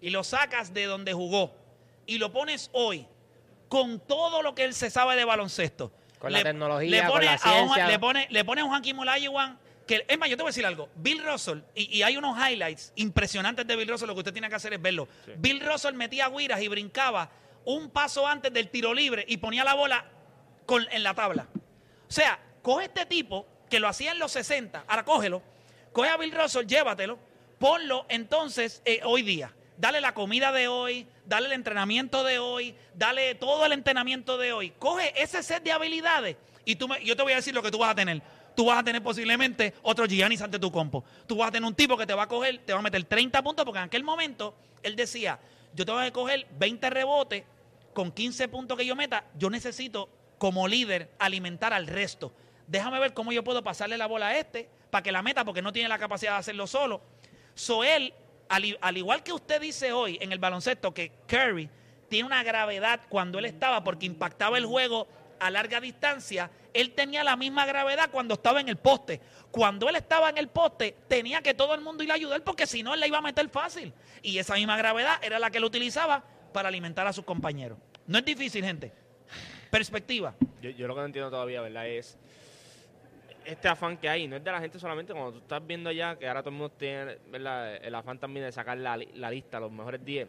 y 0.00 0.10
lo 0.10 0.22
sacas 0.24 0.72
de 0.72 0.84
donde 0.86 1.12
jugó 1.12 1.52
y 2.06 2.18
lo 2.18 2.32
pones 2.32 2.70
hoy 2.72 3.06
con 3.68 4.00
todo 4.00 4.42
lo 4.42 4.54
que 4.54 4.64
él 4.64 4.74
se 4.74 4.90
sabe 4.90 5.16
de 5.16 5.24
baloncesto. 5.24 5.92
Con 6.18 6.32
la 6.32 6.42
tecnología, 6.42 7.02
con 7.06 7.12
pone 7.12 7.24
la 7.26 7.32
a 7.34 7.34
un- 7.34 7.40
ciencia. 7.68 7.86
le 7.88 7.98
pone, 7.98 8.26
le 8.30 8.44
pone 8.44 8.60
a 8.60 8.64
un 8.64 8.74
Hakim 8.74 8.98
Olajuwon 8.98 9.58
que, 9.86 10.04
es 10.06 10.18
más, 10.18 10.28
yo 10.28 10.36
te 10.36 10.42
voy 10.42 10.50
a 10.50 10.52
decir 10.52 10.66
algo. 10.66 10.88
Bill 10.94 11.24
Russell, 11.24 11.60
y, 11.74 11.98
y 11.98 12.02
hay 12.02 12.16
unos 12.16 12.36
highlights 12.38 12.92
impresionantes 12.94 13.66
de 13.66 13.74
Bill 13.74 13.88
Russell, 13.88 14.06
lo 14.06 14.14
que 14.14 14.20
usted 14.20 14.32
tiene 14.32 14.48
que 14.48 14.54
hacer 14.54 14.72
es 14.72 14.80
verlo. 14.80 15.08
Bill 15.38 15.60
Russell 15.66 15.94
metía 15.94 16.28
guiras 16.28 16.60
y 16.62 16.68
brincaba 16.68 17.30
un 17.64 17.90
paso 17.90 18.24
antes 18.26 18.52
del 18.52 18.68
tiro 18.68 18.94
libre 18.94 19.24
y 19.26 19.38
ponía 19.38 19.64
la 19.64 19.74
bola 19.74 20.04
con, 20.64 20.86
en 20.92 21.02
la 21.02 21.14
tabla. 21.14 21.48
O 22.08 22.12
sea, 22.12 22.38
coge 22.62 22.84
este 22.84 23.04
tipo 23.06 23.46
que 23.68 23.80
lo 23.80 23.88
hacía 23.88 24.12
en 24.12 24.20
los 24.20 24.30
60, 24.32 24.84
ahora 24.86 25.04
cógelo, 25.04 25.42
coge 25.92 26.08
a 26.08 26.16
Bill 26.16 26.32
Russell, 26.40 26.66
llévatelo, 26.66 27.18
ponlo 27.64 28.06
entonces 28.08 28.80
eh, 28.86 29.02
hoy 29.04 29.22
día. 29.22 29.52
Dale 29.76 30.00
la 30.00 30.12
comida 30.14 30.50
de 30.50 30.66
hoy, 30.68 31.06
dale 31.26 31.46
el 31.46 31.52
entrenamiento 31.52 32.24
de 32.24 32.38
hoy, 32.38 32.74
dale 32.94 33.34
todo 33.34 33.64
el 33.66 33.72
entrenamiento 33.72 34.36
de 34.38 34.52
hoy. 34.52 34.70
Coge 34.78 35.12
ese 35.22 35.42
set 35.42 35.62
de 35.62 35.70
habilidades 35.72 36.36
y 36.64 36.76
tú 36.76 36.88
me- 36.88 37.04
yo 37.04 37.14
te 37.16 37.22
voy 37.22 37.32
a 37.32 37.36
decir 37.36 37.54
lo 37.54 37.62
que 37.62 37.70
tú 37.70 37.78
vas 37.78 37.90
a 37.90 37.94
tener. 37.94 38.20
Tú 38.56 38.64
vas 38.66 38.78
a 38.78 38.82
tener 38.82 39.02
posiblemente 39.02 39.74
otro 39.82 40.06
Giannis 40.06 40.40
ante 40.42 40.58
tu 40.58 40.72
compo. 40.72 41.04
Tú 41.26 41.36
vas 41.36 41.48
a 41.48 41.52
tener 41.52 41.66
un 41.66 41.74
tipo 41.74 41.96
que 41.96 42.06
te 42.06 42.14
va 42.14 42.22
a 42.24 42.28
coger, 42.28 42.58
te 42.64 42.72
va 42.72 42.78
a 42.78 42.82
meter 42.82 43.04
30 43.04 43.42
puntos, 43.42 43.64
porque 43.64 43.78
en 43.78 43.84
aquel 43.84 44.04
momento 44.04 44.54
él 44.82 44.96
decía, 44.96 45.38
yo 45.74 45.84
tengo 45.86 46.00
que 46.00 46.12
coger 46.12 46.46
20 46.58 46.90
rebotes 46.90 47.44
con 47.94 48.10
15 48.10 48.48
puntos 48.48 48.76
que 48.78 48.86
yo 48.86 48.96
meta, 48.96 49.24
yo 49.38 49.50
necesito 49.50 50.08
como 50.38 50.66
líder 50.66 51.10
alimentar 51.18 51.72
al 51.74 51.86
resto. 51.86 52.32
Déjame 52.66 52.98
ver 52.98 53.12
cómo 53.14 53.32
yo 53.32 53.44
puedo 53.44 53.62
pasarle 53.62 53.98
la 53.98 54.06
bola 54.06 54.28
a 54.28 54.38
este 54.38 54.68
para 54.90 55.02
que 55.02 55.12
la 55.12 55.22
meta 55.22 55.44
porque 55.44 55.62
no 55.62 55.72
tiene 55.72 55.88
la 55.88 55.98
capacidad 55.98 56.32
de 56.32 56.38
hacerlo 56.38 56.66
solo. 56.66 57.00
So 57.60 57.84
él, 57.84 58.14
al, 58.48 58.96
igual 58.96 59.22
que 59.22 59.34
usted 59.34 59.60
dice 59.60 59.92
hoy 59.92 60.16
en 60.22 60.32
el 60.32 60.38
baloncesto 60.38 60.94
que 60.94 61.12
Curry 61.26 61.68
tiene 62.08 62.26
una 62.26 62.42
gravedad 62.42 63.02
cuando 63.10 63.38
él 63.38 63.44
estaba 63.44 63.84
porque 63.84 64.06
impactaba 64.06 64.56
el 64.56 64.64
juego 64.64 65.06
a 65.38 65.50
larga 65.50 65.78
distancia, 65.78 66.50
él 66.72 66.92
tenía 66.92 67.22
la 67.22 67.36
misma 67.36 67.66
gravedad 67.66 68.08
cuando 68.10 68.32
estaba 68.32 68.62
en 68.62 68.70
el 68.70 68.76
poste. 68.76 69.20
Cuando 69.50 69.90
él 69.90 69.96
estaba 69.96 70.30
en 70.30 70.38
el 70.38 70.48
poste, 70.48 70.96
tenía 71.06 71.42
que 71.42 71.52
todo 71.52 71.74
el 71.74 71.82
mundo 71.82 72.02
ir 72.02 72.10
a 72.10 72.14
ayudar 72.14 72.42
porque 72.44 72.66
si 72.66 72.82
no, 72.82 72.94
él 72.94 73.00
la 73.00 73.06
iba 73.06 73.18
a 73.18 73.20
meter 73.22 73.46
fácil. 73.50 73.92
Y 74.22 74.38
esa 74.38 74.54
misma 74.54 74.78
gravedad 74.78 75.22
era 75.22 75.38
la 75.38 75.50
que 75.50 75.58
él 75.58 75.64
utilizaba 75.64 76.24
para 76.54 76.70
alimentar 76.70 77.06
a 77.06 77.12
sus 77.12 77.26
compañeros. 77.26 77.76
No 78.06 78.16
es 78.16 78.24
difícil, 78.24 78.64
gente. 78.64 78.90
Perspectiva. 79.70 80.34
Yo, 80.62 80.70
yo 80.70 80.88
lo 80.88 80.94
que 80.94 81.00
no 81.00 81.06
entiendo 81.06 81.30
todavía, 81.30 81.60
¿verdad? 81.60 81.86
Es 81.86 82.16
este 83.44 83.68
afán 83.68 83.96
que 83.96 84.08
hay. 84.08 84.26
No 84.28 84.36
es 84.36 84.44
de 84.44 84.52
la 84.52 84.60
gente 84.60 84.78
solamente 84.78 85.12
cuando 85.12 85.32
tú 85.32 85.38
estás 85.38 85.66
viendo 85.66 85.90
allá, 85.90 86.16
que 86.16 86.28
ahora 86.28 86.42
todo 86.42 86.50
el 86.50 86.56
mundo 86.56 86.74
tiene 86.76 87.18
¿verdad? 87.30 87.76
el 87.76 87.94
afán 87.94 88.18
también 88.18 88.46
de 88.46 88.52
sacar 88.52 88.78
la, 88.78 88.96
la 89.14 89.30
lista, 89.30 89.60
los 89.60 89.72
mejores 89.72 90.04
10. 90.04 90.28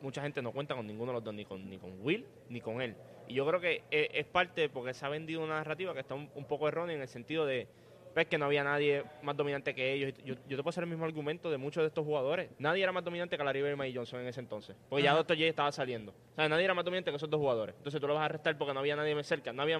Mucha 0.00 0.22
gente 0.22 0.42
no 0.42 0.52
cuenta 0.52 0.74
con 0.74 0.86
ninguno 0.86 1.12
de 1.12 1.16
los 1.16 1.24
dos, 1.24 1.34
ni 1.34 1.44
con, 1.44 1.68
ni 1.68 1.78
con 1.78 2.00
Will, 2.00 2.26
ni 2.48 2.60
con 2.60 2.82
él. 2.82 2.96
Y 3.28 3.34
yo 3.34 3.46
creo 3.46 3.60
que 3.60 3.84
es, 3.90 4.08
es 4.12 4.26
parte 4.26 4.68
porque 4.68 4.94
se 4.94 5.06
ha 5.06 5.08
vendido 5.08 5.42
una 5.42 5.54
narrativa 5.54 5.94
que 5.94 6.00
está 6.00 6.14
un, 6.14 6.28
un 6.34 6.44
poco 6.44 6.68
errónea 6.68 6.96
en 6.96 7.02
el 7.02 7.08
sentido 7.08 7.46
de 7.46 7.68
pues, 8.12 8.26
que 8.26 8.38
no 8.38 8.44
había 8.44 8.62
nadie 8.62 9.04
más 9.22 9.36
dominante 9.36 9.74
que 9.74 9.92
ellos. 9.92 10.12
Yo, 10.24 10.34
yo 10.34 10.56
te 10.56 10.62
puedo 10.62 10.70
hacer 10.70 10.84
el 10.84 10.90
mismo 10.90 11.04
argumento 11.04 11.50
de 11.50 11.56
muchos 11.56 11.82
de 11.82 11.88
estos 11.88 12.04
jugadores. 12.04 12.50
Nadie 12.58 12.82
era 12.82 12.92
más 12.92 13.04
dominante 13.04 13.36
que 13.36 13.44
Larry 13.44 13.62
Bird 13.62 13.82
y 13.84 13.94
Johnson 13.94 14.20
en 14.20 14.26
ese 14.26 14.40
entonces. 14.40 14.76
Porque 14.88 15.02
ya. 15.02 15.14
Dr. 15.14 15.36
J 15.36 15.48
estaba 15.48 15.72
saliendo. 15.72 16.12
O 16.12 16.34
sea, 16.36 16.48
nadie 16.48 16.64
era 16.64 16.74
más 16.74 16.84
dominante 16.84 17.10
que 17.10 17.16
esos 17.16 17.30
dos 17.30 17.40
jugadores. 17.40 17.74
Entonces 17.76 18.00
tú 18.00 18.06
lo 18.06 18.14
vas 18.14 18.22
a 18.22 18.26
arrestar 18.26 18.56
porque 18.58 18.74
no 18.74 18.80
había 18.80 18.96
nadie 18.96 19.14
más 19.14 19.26
cerca. 19.26 19.52
No 19.52 19.62
había 19.62 19.78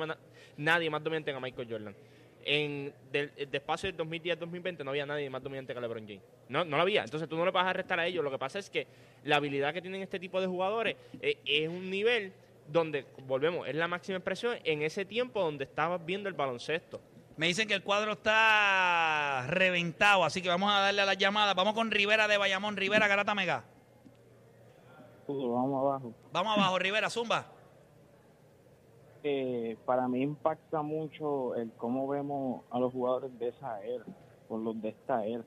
nadie 0.57 0.91
más 0.91 1.03
dominante 1.03 1.33
que 1.33 1.41
Michael 1.41 1.69
Jordan. 1.71 1.97
En 2.45 2.93
del, 3.13 3.33
del 3.35 3.49
espacio 3.53 3.93
del 3.93 3.97
2010-2020 4.09 4.85
no 4.85 4.91
había 4.91 5.07
nadie 5.07 5.31
más 5.31 5.43
dominante 5.43 5.73
que 5.73 5.81
LeBron 5.81 6.07
James. 6.07 6.23
No, 6.49 6.65
no 6.65 6.77
lo 6.77 6.83
había. 6.83 7.05
Entonces 7.05 7.29
tú 7.29 7.37
no 7.37 7.45
le 7.45 7.51
vas 7.51 7.65
a 7.65 7.71
arrestar 7.71 8.01
a 8.01 8.07
ellos. 8.07 8.25
Lo 8.25 8.31
que 8.31 8.39
pasa 8.39 8.59
es 8.59 8.69
que 8.69 8.87
la 9.25 9.37
habilidad 9.37 9.73
que 9.73 9.81
tienen 9.81 10.03
este 10.03 10.19
tipo 10.19 10.41
de 10.41 10.47
jugadores 10.47 10.97
eh, 11.21 11.39
es 11.45 11.69
un 11.69 11.89
nivel 11.91 12.33
donde, 12.69 13.07
volvemos, 13.27 13.69
es 13.69 13.75
la 13.75 13.89
máxima 13.89 14.19
expresión 14.19 14.57
en 14.65 14.83
ese 14.83 15.05
tiempo 15.05 15.41
donde 15.41 15.65
estabas 15.65 16.05
viendo 16.05 16.29
el 16.29 16.35
baloncesto. 16.35 17.01
Me 17.37 17.47
dicen 17.47 17.67
que 17.67 17.75
el 17.75 17.83
cuadro 17.83 18.13
está 18.13 19.47
reventado, 19.49 20.25
así 20.25 20.43
que 20.43 20.49
vamos 20.49 20.71
a 20.71 20.81
darle 20.81 21.03
a 21.03 21.07
la 21.07 21.15
llamada. 21.15 21.55
Vamos 21.55 21.75
con 21.75 21.91
Rivera 21.91 22.29
de 22.29 22.37
Bayamón. 22.37 22.77
Rivera, 22.77 23.09
Garata 23.09 23.35
Mega. 23.35 23.65
vamos 25.27 25.81
abajo. 25.81 26.15
Vamos 26.31 26.59
abajo, 26.59 26.79
Rivera, 26.79 27.09
Zumba. 27.09 27.52
Eh, 29.25 29.77
para 29.85 30.09
mí 30.09 30.23
impacta 30.23 30.83
mucho 30.83 31.55
el 31.55 31.73
cómo 31.77 32.09
vemos 32.09 32.65
a 32.71 32.81
los 32.81 32.93
jugadores 32.93 33.39
de 33.39 33.49
esa 33.49 33.81
era, 33.83 34.05
por 34.49 34.61
los 34.61 34.81
de 34.83 34.91
esta 34.91 35.25
era, 35.25 35.45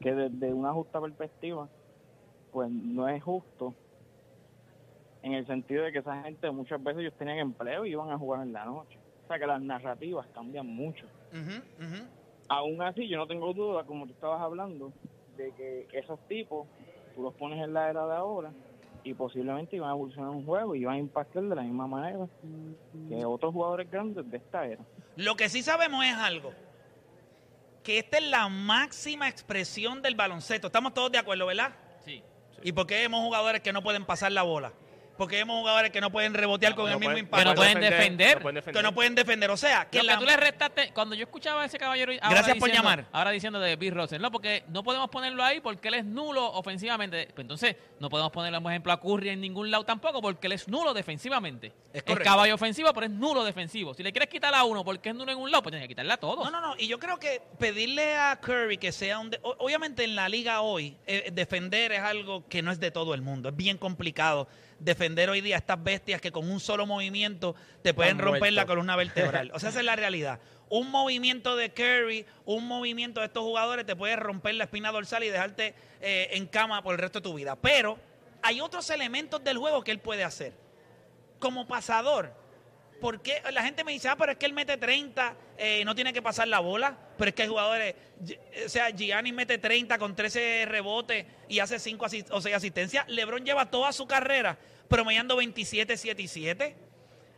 que 0.00 0.14
desde 0.14 0.54
una 0.54 0.72
justa 0.72 1.00
perspectiva, 1.00 1.68
pues 2.50 2.70
no 2.70 3.08
es 3.08 3.22
justo 3.22 3.74
en 5.22 5.34
el 5.34 5.46
sentido 5.46 5.84
de 5.84 5.92
que 5.92 5.98
esa 5.98 6.22
gente 6.22 6.50
muchas 6.50 6.82
veces 6.82 7.02
ellos 7.02 7.14
tenían 7.18 7.38
empleo 7.38 7.84
y 7.84 7.90
iban 7.90 8.10
a 8.10 8.18
jugar 8.18 8.42
en 8.42 8.52
la 8.52 8.64
noche. 8.64 8.98
O 9.24 9.26
sea 9.28 9.38
que 9.38 9.46
las 9.46 9.60
narrativas 9.60 10.26
cambian 10.34 10.66
mucho. 10.66 11.06
Ujú, 11.30 11.84
ujú. 11.84 12.08
Aún 12.48 12.82
así, 12.82 13.08
yo 13.08 13.18
no 13.18 13.26
tengo 13.26 13.52
duda, 13.52 13.84
como 13.84 14.06
tú 14.06 14.12
estabas 14.12 14.40
hablando, 14.40 14.92
de 15.36 15.52
que 15.52 15.86
esos 15.92 16.18
tipos, 16.28 16.66
tú 17.14 17.22
los 17.22 17.34
pones 17.34 17.62
en 17.62 17.72
la 17.72 17.90
era 17.90 18.06
de 18.06 18.14
ahora 18.14 18.54
y 19.04 19.14
posiblemente 19.14 19.76
iban 19.76 19.88
a 19.90 19.92
evolucionar 19.92 20.30
un 20.30 20.44
juego 20.44 20.74
y 20.74 20.80
iban 20.80 20.94
a 20.94 20.98
impactar 20.98 21.42
de 21.42 21.54
la 21.54 21.62
misma 21.62 21.86
manera 21.86 22.26
que 23.08 23.24
otros 23.24 23.52
jugadores 23.52 23.90
grandes 23.90 24.30
de 24.30 24.36
esta 24.36 24.66
era. 24.66 24.82
Lo 25.16 25.34
que 25.34 25.48
sí 25.48 25.62
sabemos 25.62 26.04
es 26.04 26.14
algo. 26.14 26.52
que 27.82 27.98
esta 27.98 28.18
es 28.18 28.24
la 28.30 28.48
máxima 28.48 29.28
expresión 29.28 30.02
del 30.02 30.14
baloncesto. 30.14 30.68
Estamos 30.68 30.94
todos 30.94 31.10
de 31.10 31.18
acuerdo, 31.18 31.46
¿verdad? 31.46 31.72
Sí. 32.04 32.22
¿Y 32.62 32.70
por 32.72 32.86
qué 32.86 32.94
vemos 32.94 33.20
jugadores 33.24 33.60
que 33.60 33.72
no 33.72 33.82
pueden 33.82 34.04
pasar 34.04 34.30
la 34.30 34.42
bola? 34.42 34.72
Porque 35.22 35.36
vemos 35.36 35.58
jugadores 35.60 35.90
que 35.92 36.00
no 36.00 36.10
pueden 36.10 36.34
rebotear 36.34 36.74
con 36.74 36.86
No 36.86 36.92
el 36.92 36.98
mismo 36.98 37.10
pueden- 37.12 37.24
impacto. 37.24 37.44
Que 37.44 37.50
no 37.50 37.54
pueden 37.54 37.80
defender. 37.80 38.36
no 38.36 38.42
pueden 38.42 38.62
que 38.74 38.82
no 38.82 38.94
pueden 38.94 39.14
defender. 39.14 39.50
O 39.50 39.56
sea, 39.56 39.88
que 39.88 40.02
Lo 40.02 40.12
que 40.14 40.18
tú 40.18 40.24
le 40.24 40.36
restaste, 40.36 40.92
cuando 40.92 41.14
yo 41.14 41.22
escuchaba 41.24 41.62
a 41.62 41.66
ese 41.66 41.78
caballero. 41.78 42.12
ahora 42.20 42.34
Gracias 42.36 42.56
por 42.58 42.70
llamar. 42.72 43.06
Ahora 43.12 43.30
diciendo 43.30 43.60
de 43.60 43.76
Bill 43.76 43.94
Russell, 43.94 44.20
no, 44.20 44.30
porque 44.32 44.64
no 44.68 44.82
podemos 44.82 45.08
ponerlo 45.10 45.44
ahí 45.44 45.60
porque 45.60 45.88
él 45.88 45.94
es 45.94 46.04
nulo 46.04 46.44
ofensivamente. 46.52 47.28
Pues 47.34 47.44
entonces, 47.44 47.76
no 48.00 48.08
podemos 48.08 48.32
ponerle, 48.32 48.60
por 48.60 48.72
ejemplo, 48.72 48.92
a 48.92 49.00
Curry 49.00 49.28
en 49.30 49.40
ningún 49.40 49.70
lado 49.70 49.84
tampoco 49.84 50.20
porque 50.20 50.48
él 50.48 50.54
es 50.54 50.66
nulo 50.68 50.92
defensivamente. 50.92 51.72
Es 51.92 52.02
caballo 52.02 52.54
ofensivo, 52.56 52.92
pero 52.92 53.06
es 53.06 53.12
nulo 53.12 53.44
defensivo. 53.44 53.94
Si 53.94 54.02
le 54.02 54.10
quieres 54.12 54.28
quitar 54.28 54.54
a 54.54 54.64
uno 54.64 54.84
porque 54.84 55.10
es 55.10 55.14
nulo 55.14 55.30
en 55.30 55.38
un 55.38 55.50
lado, 55.50 55.62
pues 55.62 55.70
tienes 55.72 55.84
que 55.86 55.92
quitarle 55.94 56.12
a 56.12 56.16
todos. 56.16 56.44
No, 56.44 56.50
no, 56.50 56.60
no. 56.60 56.74
Y 56.78 56.88
yo 56.88 56.98
creo 56.98 57.18
que 57.18 57.40
pedirle 57.58 58.16
a 58.16 58.40
Curry 58.40 58.78
que 58.78 58.90
sea 58.92 59.18
un... 59.18 59.30
de- 59.30 59.38
Obviamente 59.42 60.04
en 60.04 60.16
la 60.16 60.28
liga 60.28 60.62
hoy, 60.62 60.96
eh, 61.06 61.30
defender 61.32 61.92
es 61.92 62.00
algo 62.00 62.46
que 62.48 62.62
no 62.62 62.72
es 62.72 62.80
de 62.80 62.90
todo 62.90 63.14
el 63.14 63.22
mundo. 63.22 63.50
Es 63.50 63.56
bien 63.56 63.78
complicado 63.78 64.48
defender 64.84 65.30
hoy 65.30 65.40
día 65.40 65.56
a 65.56 65.58
estas 65.58 65.82
bestias 65.82 66.20
que 66.20 66.32
con 66.32 66.50
un 66.50 66.60
solo 66.60 66.86
movimiento 66.86 67.54
te 67.82 67.94
pueden 67.94 68.18
romper 68.18 68.52
la 68.52 68.66
columna 68.66 68.96
vertebral. 68.96 69.50
O 69.54 69.58
sea, 69.58 69.70
esa 69.70 69.80
es 69.80 69.84
la 69.84 69.96
realidad. 69.96 70.40
Un 70.68 70.90
movimiento 70.90 71.56
de 71.56 71.72
Curry, 71.72 72.26
un 72.44 72.66
movimiento 72.66 73.20
de 73.20 73.26
estos 73.26 73.42
jugadores 73.42 73.86
te 73.86 73.94
puede 73.94 74.16
romper 74.16 74.54
la 74.54 74.64
espina 74.64 74.90
dorsal 74.90 75.22
y 75.24 75.28
dejarte 75.28 75.74
eh, 76.00 76.28
en 76.32 76.46
cama 76.46 76.82
por 76.82 76.94
el 76.94 77.00
resto 77.00 77.20
de 77.20 77.24
tu 77.24 77.34
vida. 77.34 77.56
Pero 77.56 77.98
hay 78.42 78.60
otros 78.60 78.88
elementos 78.90 79.42
del 79.44 79.58
juego 79.58 79.84
que 79.84 79.90
él 79.90 80.00
puede 80.00 80.24
hacer. 80.24 80.54
Como 81.38 81.66
pasador, 81.66 82.34
¿Por 83.02 83.20
qué? 83.20 83.42
La 83.52 83.64
gente 83.64 83.82
me 83.82 83.90
dice, 83.90 84.08
ah, 84.08 84.14
pero 84.16 84.30
es 84.30 84.38
que 84.38 84.46
él 84.46 84.52
mete 84.52 84.76
30, 84.76 85.34
eh, 85.58 85.84
no 85.84 85.92
tiene 85.92 86.12
que 86.12 86.22
pasar 86.22 86.46
la 86.46 86.60
bola. 86.60 86.96
Pero 87.22 87.28
es 87.28 87.34
que 87.36 87.42
hay 87.44 87.48
jugadores, 87.48 87.94
o 88.66 88.68
sea, 88.68 88.90
Gianni 88.90 89.30
mete 89.30 89.56
30 89.56 89.96
con 89.96 90.16
13 90.16 90.64
rebotes 90.66 91.24
y 91.48 91.60
hace 91.60 91.78
5 91.78 92.04
o 92.32 92.40
6 92.40 92.52
asistencias. 92.56 93.04
LeBron 93.06 93.44
lleva 93.44 93.70
toda 93.70 93.92
su 93.92 94.08
carrera 94.08 94.58
promediando 94.88 95.36
27, 95.36 95.96
7 95.96 96.20
y 96.20 96.26
7. 96.26 96.76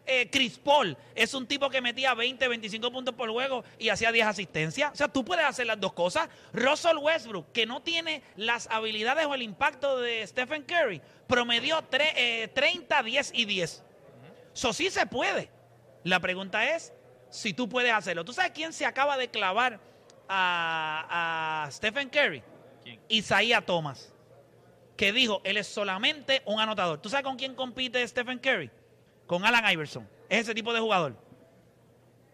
Eh, 0.07 0.31
Chris 0.33 0.57
Paul 0.59 0.97
es 1.15 1.35
un 1.35 1.47
tipo 1.47 1.69
que 1.69 1.83
metía 1.83 2.15
20, 2.15 2.49
25 2.49 2.91
puntos 2.91 3.15
por 3.15 3.29
juego 3.31 3.63
y 3.79 3.91
hacía 3.91 4.11
10 4.11 4.27
asistencias. 4.27 4.91
O 4.93 4.97
sea, 4.97 5.09
tú 5.09 5.23
puedes 5.23 5.45
hacer 5.45 5.67
las 5.67 5.79
dos 5.79 5.93
cosas. 5.93 6.31
Russell 6.55 6.97
Westbrook, 6.97 7.53
que 7.53 7.67
no 7.67 7.83
tiene 7.83 8.23
las 8.37 8.67
habilidades 8.71 9.27
o 9.27 9.35
el 9.35 9.43
impacto 9.43 10.01
de 10.01 10.27
Stephen 10.27 10.63
Curry, 10.63 11.03
promedió 11.27 11.83
tre- 11.91 12.15
eh, 12.17 12.49
30, 12.55 13.03
10 13.03 13.33
y 13.35 13.45
10. 13.45 13.83
Eso 14.55 14.73
sí 14.73 14.89
se 14.89 15.05
puede. 15.05 15.51
La 16.05 16.21
pregunta 16.21 16.75
es 16.75 16.95
si 17.35 17.53
tú 17.53 17.69
puedes 17.69 17.93
hacerlo. 17.93 18.25
¿Tú 18.25 18.33
sabes 18.33 18.53
quién 18.53 18.73
se 18.73 18.87
acaba 18.87 19.17
de 19.17 19.29
clavar 19.29 19.81
a, 20.29 21.65
a 21.67 21.71
Stephen 21.73 22.09
Curry? 22.09 22.43
¿Quién? 22.85 23.01
Isaiah 23.09 23.61
Thomas. 23.61 24.13
Que 24.97 25.13
dijo, 25.13 25.41
él 25.43 25.57
es 25.57 25.67
solamente 25.67 26.43
un 26.47 26.61
anotador. 26.61 27.01
¿Tú 27.01 27.09
sabes 27.09 27.25
con 27.25 27.37
quién 27.37 27.57
compite 27.57 28.07
Stephen 28.07 28.39
Curry? 28.39 28.71
Con 29.27 29.45
Alan 29.45 29.69
Iverson. 29.73 30.09
Es 30.29 30.43
ese 30.43 30.55
tipo 30.55 30.73
de 30.73 30.79
jugador. 30.79 31.17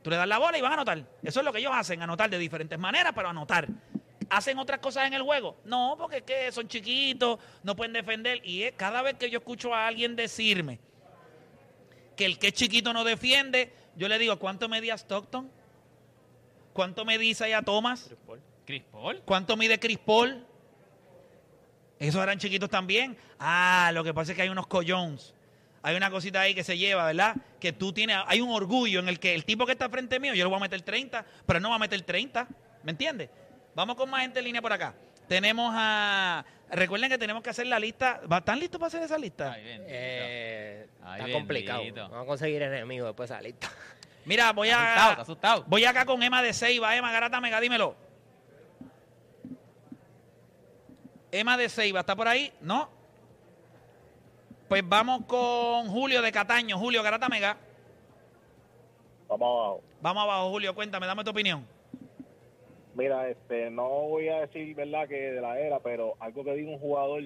Tú 0.02 0.10
le 0.10 0.16
das 0.16 0.28
la 0.28 0.36
bola 0.38 0.58
y 0.58 0.60
van 0.60 0.72
a 0.72 0.74
anotar. 0.74 0.98
Eso 1.22 1.40
es 1.40 1.46
lo 1.46 1.52
que 1.52 1.60
ellos 1.60 1.72
hacen, 1.74 2.02
anotar 2.02 2.28
de 2.28 2.36
diferentes 2.38 2.78
maneras, 2.78 3.12
pero 3.14 3.28
anotar. 3.30 3.68
¿Hacen 4.28 4.58
otras 4.58 4.80
cosas 4.80 5.06
en 5.06 5.14
el 5.14 5.22
juego? 5.22 5.56
No, 5.64 5.94
porque 5.98 6.18
es 6.18 6.22
que 6.24 6.52
son 6.52 6.68
chiquitos, 6.68 7.38
no 7.62 7.74
pueden 7.74 7.94
defender. 7.94 8.40
Y 8.46 8.64
es- 8.64 8.74
cada 8.76 9.00
vez 9.00 9.14
que 9.14 9.30
yo 9.30 9.38
escucho 9.38 9.74
a 9.74 9.86
alguien 9.86 10.14
decirme 10.14 10.78
que 12.16 12.26
el 12.26 12.38
que 12.38 12.48
es 12.48 12.52
chiquito 12.52 12.92
no 12.92 13.02
defiende, 13.04 13.72
yo 13.96 14.08
le 14.08 14.18
digo, 14.18 14.38
¿cuánto 14.38 14.68
medía 14.68 14.94
Stockton? 14.94 15.50
¿Cuánto 16.72 17.04
medía 17.04 17.30
Isaiah 17.30 17.62
Thomas? 17.62 18.04
Chris 18.06 18.18
Paul. 18.26 18.40
Chris 18.64 18.82
Paul. 18.90 19.22
¿Cuánto 19.24 19.56
mide 19.56 19.78
Chris 19.78 19.98
Paul? 19.98 20.46
Esos 21.98 22.22
eran 22.22 22.38
chiquitos 22.38 22.70
también. 22.70 23.16
Ah, 23.38 23.90
lo 23.92 24.02
que 24.02 24.14
pasa 24.14 24.32
es 24.32 24.36
que 24.36 24.42
hay 24.42 24.48
unos 24.48 24.66
collones. 24.66 25.34
Hay 25.82 25.96
una 25.96 26.10
cosita 26.10 26.40
ahí 26.40 26.54
que 26.54 26.64
se 26.64 26.76
lleva, 26.76 27.06
¿verdad? 27.06 27.36
Que 27.58 27.72
tú 27.72 27.92
tienes, 27.92 28.18
hay 28.26 28.40
un 28.40 28.50
orgullo 28.50 29.00
en 29.00 29.08
el 29.08 29.18
que 29.18 29.34
el 29.34 29.44
tipo 29.44 29.64
que 29.64 29.72
está 29.72 29.88
frente 29.88 30.20
mío, 30.20 30.34
yo 30.34 30.44
le 30.44 30.48
voy 30.48 30.58
a 30.58 30.60
meter 30.60 30.82
30, 30.82 31.24
pero 31.46 31.58
no 31.58 31.70
va 31.70 31.76
a 31.76 31.78
meter 31.78 32.00
30. 32.02 32.46
¿Me 32.82 32.92
entiendes? 32.92 33.30
Vamos 33.74 33.96
con 33.96 34.10
más 34.10 34.22
gente 34.22 34.38
en 34.40 34.44
línea 34.44 34.62
por 34.62 34.72
acá. 34.72 34.94
Tenemos 35.28 35.72
a. 35.74 36.44
Recuerden 36.72 37.10
que 37.10 37.18
tenemos 37.18 37.42
que 37.42 37.50
hacer 37.50 37.66
la 37.66 37.78
lista. 37.78 38.20
¿Va- 38.30 38.38
¿Están 38.38 38.58
listos 38.60 38.78
para 38.78 38.88
hacer 38.88 39.02
esa 39.02 39.18
lista? 39.18 39.52
Ay, 39.52 39.64
bendito. 39.64 39.86
Eh, 39.92 40.86
Ay, 41.02 41.20
está 41.22 41.32
complicado. 41.32 41.82
Vamos 41.94 42.22
a 42.22 42.26
conseguir 42.26 42.62
enemigos 42.62 43.08
después 43.08 43.28
de 43.28 43.34
esa 43.34 43.42
lista. 43.42 43.70
Mira, 44.24 44.52
voy 44.52 44.68
Está 44.68 44.82
asustado, 44.84 45.10
está 45.10 45.20
a. 45.20 45.22
asustado. 45.22 45.64
Voy 45.66 45.84
acá 45.84 46.04
con 46.04 46.22
Emma 46.22 46.42
de 46.42 46.52
Ceiba. 46.52 46.94
Emma 46.96 47.10
Garata 47.10 47.40
Mega, 47.40 47.60
dímelo. 47.60 47.96
Emma 51.32 51.56
de 51.56 51.68
Ceiba, 51.68 52.00
¿está 52.00 52.16
por 52.16 52.28
ahí? 52.28 52.52
¿No? 52.60 52.88
Pues 54.68 54.82
vamos 54.88 55.22
con 55.26 55.88
Julio 55.88 56.22
de 56.22 56.30
Cataño. 56.32 56.78
Julio 56.78 57.02
Garata 57.02 57.28
Mega. 57.28 57.56
Vamos 59.28 59.46
abajo. 59.48 59.82
Vamos 60.00 60.22
abajo, 60.24 60.50
Julio, 60.50 60.74
cuéntame, 60.74 61.06
dame 61.06 61.24
tu 61.24 61.30
opinión. 61.30 61.66
Mira, 62.94 63.28
este, 63.30 63.70
no 63.70 63.88
voy 63.88 64.28
a 64.28 64.40
decir, 64.40 64.74
¿verdad?, 64.74 65.08
que 65.08 65.14
de 65.32 65.40
la 65.40 65.58
era, 65.58 65.78
pero 65.80 66.16
algo 66.20 66.44
que 66.44 66.54
dijo 66.54 66.70
un 66.70 66.78
jugador 66.78 67.22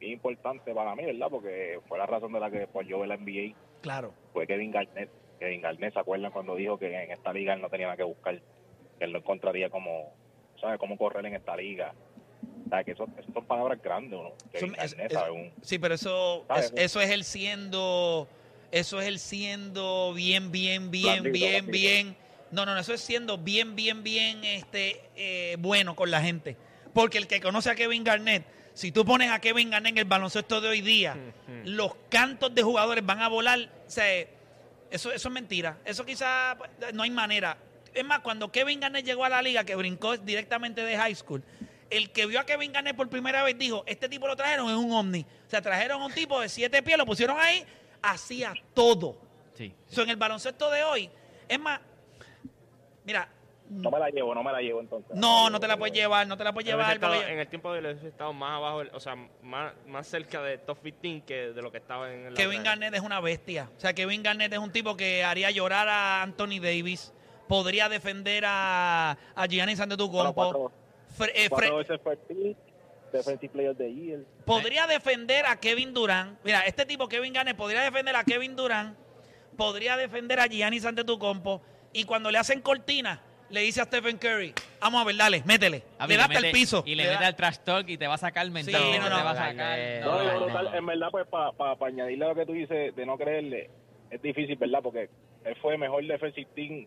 importante 0.00 0.72
para 0.74 0.94
mí, 0.94 1.04
¿verdad?, 1.04 1.28
porque 1.30 1.78
fue 1.88 1.98
la 1.98 2.06
razón 2.06 2.32
de 2.32 2.40
la 2.40 2.50
que 2.50 2.60
después 2.60 2.86
yo 2.86 3.00
ve 3.00 3.06
la 3.06 3.16
NBA, 3.16 3.54
Claro. 3.82 4.14
fue 4.32 4.46
Kevin 4.46 4.70
Garnett. 4.70 5.10
Kevin 5.38 5.60
Garnett, 5.60 5.92
¿se 5.92 6.00
acuerdan 6.00 6.32
cuando 6.32 6.56
dijo 6.56 6.78
que 6.78 6.86
en 6.92 7.12
esta 7.12 7.32
liga 7.32 7.54
él 7.54 7.60
no 7.60 7.68
tenía 7.68 7.86
nada 7.86 7.96
que 7.96 8.02
buscar? 8.02 8.40
Que 8.98 9.04
él 9.04 9.12
no 9.12 9.18
encontraría 9.18 9.70
cómo, 9.70 10.12
¿sabes?, 10.60 10.78
cómo 10.78 10.96
correr 10.96 11.24
en 11.26 11.34
esta 11.34 11.56
liga. 11.56 11.94
O 12.66 12.68
sea, 12.70 12.82
que 12.84 12.92
eso, 12.92 13.06
eso 13.18 13.32
son 13.32 13.44
palabras 13.46 13.80
grandes, 13.82 14.18
¿no? 14.18 14.32
Kevin 14.52 14.72
Eso- 14.74 14.82
es- 14.84 14.92
Garnett, 14.94 15.12
es- 15.12 15.18
¿sabes? 15.18 15.32
Un- 15.32 15.52
Sí, 15.62 15.78
pero 15.78 15.94
eso, 15.94 16.46
eso 16.76 17.00
es 17.00 17.10
él 17.10 17.24
siendo, 17.24 18.26
eso 18.72 19.00
es 19.00 19.06
él 19.06 19.18
siendo 19.18 20.12
bien, 20.14 20.50
bien, 20.50 20.90
bien, 20.90 21.22
Blandito, 21.22 21.46
bien, 21.46 21.66
bien. 21.66 22.16
No, 22.50 22.64
no, 22.64 22.74
no, 22.74 22.80
eso 22.80 22.94
es 22.94 23.00
siendo 23.00 23.38
bien, 23.38 23.76
bien, 23.76 24.02
bien, 24.02 24.44
este, 24.44 25.10
eh, 25.16 25.56
bueno 25.58 25.94
con 25.94 26.10
la 26.10 26.20
gente. 26.22 26.56
Porque 26.94 27.18
el 27.18 27.26
que 27.26 27.40
conoce 27.40 27.70
a 27.70 27.74
Kevin 27.74 28.04
Garnett, 28.04 28.44
si 28.74 28.92
tú 28.92 29.04
pones 29.04 29.30
a 29.30 29.40
Kevin 29.40 29.70
Garnett 29.70 29.92
en 29.92 29.98
el 29.98 30.04
baloncesto 30.04 30.60
de 30.60 30.68
hoy 30.68 30.80
día, 30.80 31.16
los 31.64 31.92
cantos 32.08 32.54
de 32.54 32.62
jugadores 32.62 33.04
van 33.04 33.20
a 33.20 33.28
volar. 33.28 33.58
O 33.86 33.90
sea, 33.90 34.06
eso, 34.90 35.12
eso 35.12 35.28
es 35.28 35.30
mentira. 35.30 35.78
Eso 35.84 36.04
quizás 36.04 36.56
no 36.94 37.02
hay 37.02 37.10
manera. 37.10 37.58
Es 37.92 38.04
más, 38.04 38.20
cuando 38.20 38.50
Kevin 38.50 38.80
Garnett 38.80 39.04
llegó 39.04 39.24
a 39.24 39.28
la 39.28 39.42
liga, 39.42 39.64
que 39.64 39.74
brincó 39.74 40.16
directamente 40.16 40.82
de 40.82 40.96
high 40.96 41.14
school, 41.14 41.42
el 41.90 42.10
que 42.10 42.26
vio 42.26 42.40
a 42.40 42.44
Kevin 42.44 42.72
Garnett 42.72 42.96
por 42.96 43.08
primera 43.08 43.42
vez 43.42 43.58
dijo, 43.58 43.82
este 43.86 44.08
tipo 44.08 44.26
lo 44.26 44.36
trajeron 44.36 44.70
en 44.70 44.76
un 44.76 44.92
ovni. 44.92 45.26
O 45.46 45.50
sea, 45.50 45.62
trajeron 45.62 46.02
a 46.02 46.06
un 46.06 46.12
tipo 46.12 46.40
de 46.40 46.48
siete 46.48 46.82
pies, 46.82 46.98
lo 46.98 47.06
pusieron 47.06 47.38
ahí, 47.38 47.64
hacía 48.02 48.54
todo. 48.74 49.18
Sí. 49.54 49.72
So, 49.88 50.02
en 50.02 50.10
el 50.10 50.16
baloncesto 50.16 50.70
de 50.70 50.84
hoy, 50.84 51.10
es 51.48 51.58
más, 51.58 51.80
mira, 53.08 53.26
No 53.70 53.90
me 53.90 53.98
la 53.98 54.08
llevo, 54.10 54.34
no 54.34 54.42
me 54.42 54.52
la 54.52 54.60
llevo 54.60 54.80
entonces. 54.80 55.14
no, 55.16 55.48
no 55.50 55.58
te 55.60 55.66
la 55.66 55.76
puedes 55.78 55.94
llevar, 55.94 56.26
no 56.26 56.36
te 56.36 56.44
la 56.44 56.52
puedes 56.52 56.68
llevar. 56.68 56.94
estado- 56.94 57.14
porque- 57.16 57.32
en 57.32 57.38
el 57.38 57.48
tiempo 57.48 57.72
de 57.72 57.78
él 57.78 57.86
hubiese 57.86 58.08
estado 58.08 58.32
más 58.34 58.52
abajo, 58.56 58.82
o 58.92 59.00
sea, 59.00 59.16
más, 59.42 59.72
más 59.86 60.06
cerca 60.06 60.42
de 60.42 60.58
top 60.58 60.78
15 60.82 61.22
que 61.26 61.52
de 61.52 61.62
lo 61.62 61.70
que 61.72 61.78
estaba 61.78 62.12
en 62.12 62.26
el 62.26 62.34
Kevin 62.34 62.62
Garnett 62.62 62.92
es 62.94 63.00
una 63.00 63.20
bestia. 63.20 63.70
O 63.76 63.80
sea, 63.80 63.94
Kevin 63.94 64.22
Garnett 64.22 64.52
es 64.52 64.58
un 64.58 64.72
tipo 64.72 64.94
que 64.96 65.24
haría 65.24 65.50
llorar 65.50 65.88
a 65.88 66.22
Anthony 66.22 66.60
Davis. 66.60 67.12
Podría 67.48 67.88
defender 67.88 68.44
a, 68.46 69.16
a 69.34 69.46
Giannis 69.46 69.78
Bueno, 69.78 69.92
Antetokounmpo. 69.94 70.34
cuatro, 70.34 70.72
Fre- 71.18 71.32
eh, 71.34 71.46
Fre- 71.46 71.48
cuatro 71.48 71.76
veces 71.78 72.00
fue 72.02 72.18
el 72.30 72.56
Defensive 73.12 73.52
Player 73.52 73.74
the 73.74 73.90
Year. 73.90 74.20
podría 74.44 74.86
defender 74.86 75.46
a 75.46 75.56
Kevin 75.58 75.94
Durant. 75.94 76.38
Mira, 76.44 76.60
este 76.66 76.84
tipo, 76.84 77.08
Kevin 77.08 77.32
Garnett, 77.32 77.56
podría 77.56 77.80
defender 77.82 78.14
a 78.16 78.24
Kevin 78.24 78.54
Durant. 78.54 78.96
Podría 79.56 79.96
defender 79.96 80.40
a 80.40 80.46
Giannis 80.46 80.84
Antetokounmpo. 80.84 81.62
Y 81.92 82.04
cuando 82.04 82.30
le 82.30 82.38
hacen 82.38 82.60
cortina, 82.60 83.20
le 83.50 83.60
dice 83.62 83.80
a 83.80 83.84
Stephen 83.84 84.18
Curry, 84.18 84.52
vamos 84.80 85.00
a 85.00 85.04
ver, 85.04 85.16
dale, 85.16 85.42
métele. 85.46 85.82
A 85.98 86.06
le 86.06 86.14
mí 86.14 86.18
da 86.18 86.24
hasta 86.26 86.38
el 86.46 86.52
piso. 86.52 86.82
Y 86.86 86.94
le, 86.94 87.04
Le 87.04 87.08
mete 87.10 87.22
da- 87.22 87.28
al 87.28 87.36
trash 87.36 87.58
talk 87.64 87.88
y 87.88 87.96
te 87.96 88.06
va 88.06 88.14
a 88.14 88.18
sacar 88.18 88.48
mental. 88.50 88.74
Sí, 88.74 88.98
no, 88.98 89.04
te 89.04 89.10
no, 89.10 89.24
va 89.24 89.30
a 89.30 89.34
sacar. 89.34 89.78
no, 90.02 90.06
No, 90.06 90.18
no, 90.18 90.24
yo, 90.24 90.32
no, 90.32 90.44
brutal, 90.46 90.64
no. 90.66 90.74
en 90.74 90.86
verdad, 90.86 91.08
pues 91.10 91.26
para 91.28 91.52
añadirle 91.86 92.24
a 92.24 92.28
lo 92.28 92.34
que 92.34 92.46
tú 92.46 92.52
dices 92.52 92.94
de 92.94 93.06
no 93.06 93.16
creerle, 93.16 93.70
es 94.10 94.20
difícil, 94.22 94.56
¿verdad? 94.56 94.80
Porque 94.82 95.08
él 95.44 95.56
fue 95.62 95.78
mejor 95.78 96.04
defensive 96.06 96.48
team, 96.54 96.86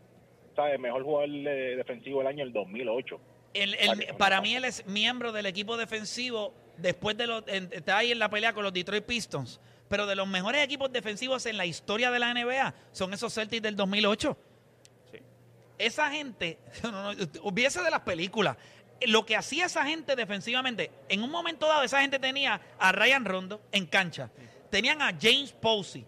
¿sabes? 0.55 0.79
Mejor 0.79 1.03
jugador 1.03 1.29
de- 1.29 1.75
defensivo 1.77 2.19
del 2.19 2.27
año 2.27 2.43
el 2.43 2.53
2008. 2.53 3.19
El- 3.53 3.73
el- 3.75 4.15
para 4.17 4.39
mí 4.39 4.55
él 4.55 4.63
es 4.65 4.85
miembro 4.85 5.31
del 5.33 5.45
equipo 5.47 5.75
defensivo 5.77 6.53
después 6.77 7.17
de 7.17 7.27
los 7.27 7.43
en- 7.47 7.69
está 7.73 7.97
ahí 7.97 8.11
en 8.11 8.19
la 8.19 8.29
pelea 8.29 8.53
con 8.53 8.63
los 8.63 8.71
Detroit 8.71 9.03
Pistons 9.05 9.59
pero 9.89 10.05
de 10.07 10.15
los 10.15 10.25
mejores 10.25 10.63
equipos 10.63 10.89
defensivos 10.89 11.45
en 11.45 11.57
la 11.57 11.65
historia 11.65 12.11
de 12.11 12.19
la 12.19 12.29
NBA 12.33 12.73
son 12.93 13.13
esos 13.13 13.33
Celtics 13.33 13.61
del 13.61 13.75
2008 13.75 14.37
Sí. 14.39 14.50
Esa 15.85 16.09
gente 16.11 16.57
no, 16.83 17.11
olvídese 17.41 17.81
de 17.81 17.91
las 17.91 18.01
películas 18.01 18.57
lo 19.07 19.25
que 19.25 19.35
hacía 19.35 19.65
esa 19.65 19.85
gente 19.85 20.15
defensivamente 20.15 20.91
en 21.09 21.23
un 21.23 21.31
momento 21.31 21.67
dado 21.67 21.83
esa 21.83 22.01
gente 22.01 22.19
tenía 22.19 22.61
a 22.77 22.91
Ryan 22.91 23.25
Rondo 23.25 23.61
en 23.71 23.85
cancha 23.85 24.29
tenían 24.69 25.01
a 25.01 25.15
James 25.19 25.53
Posey 25.53 26.05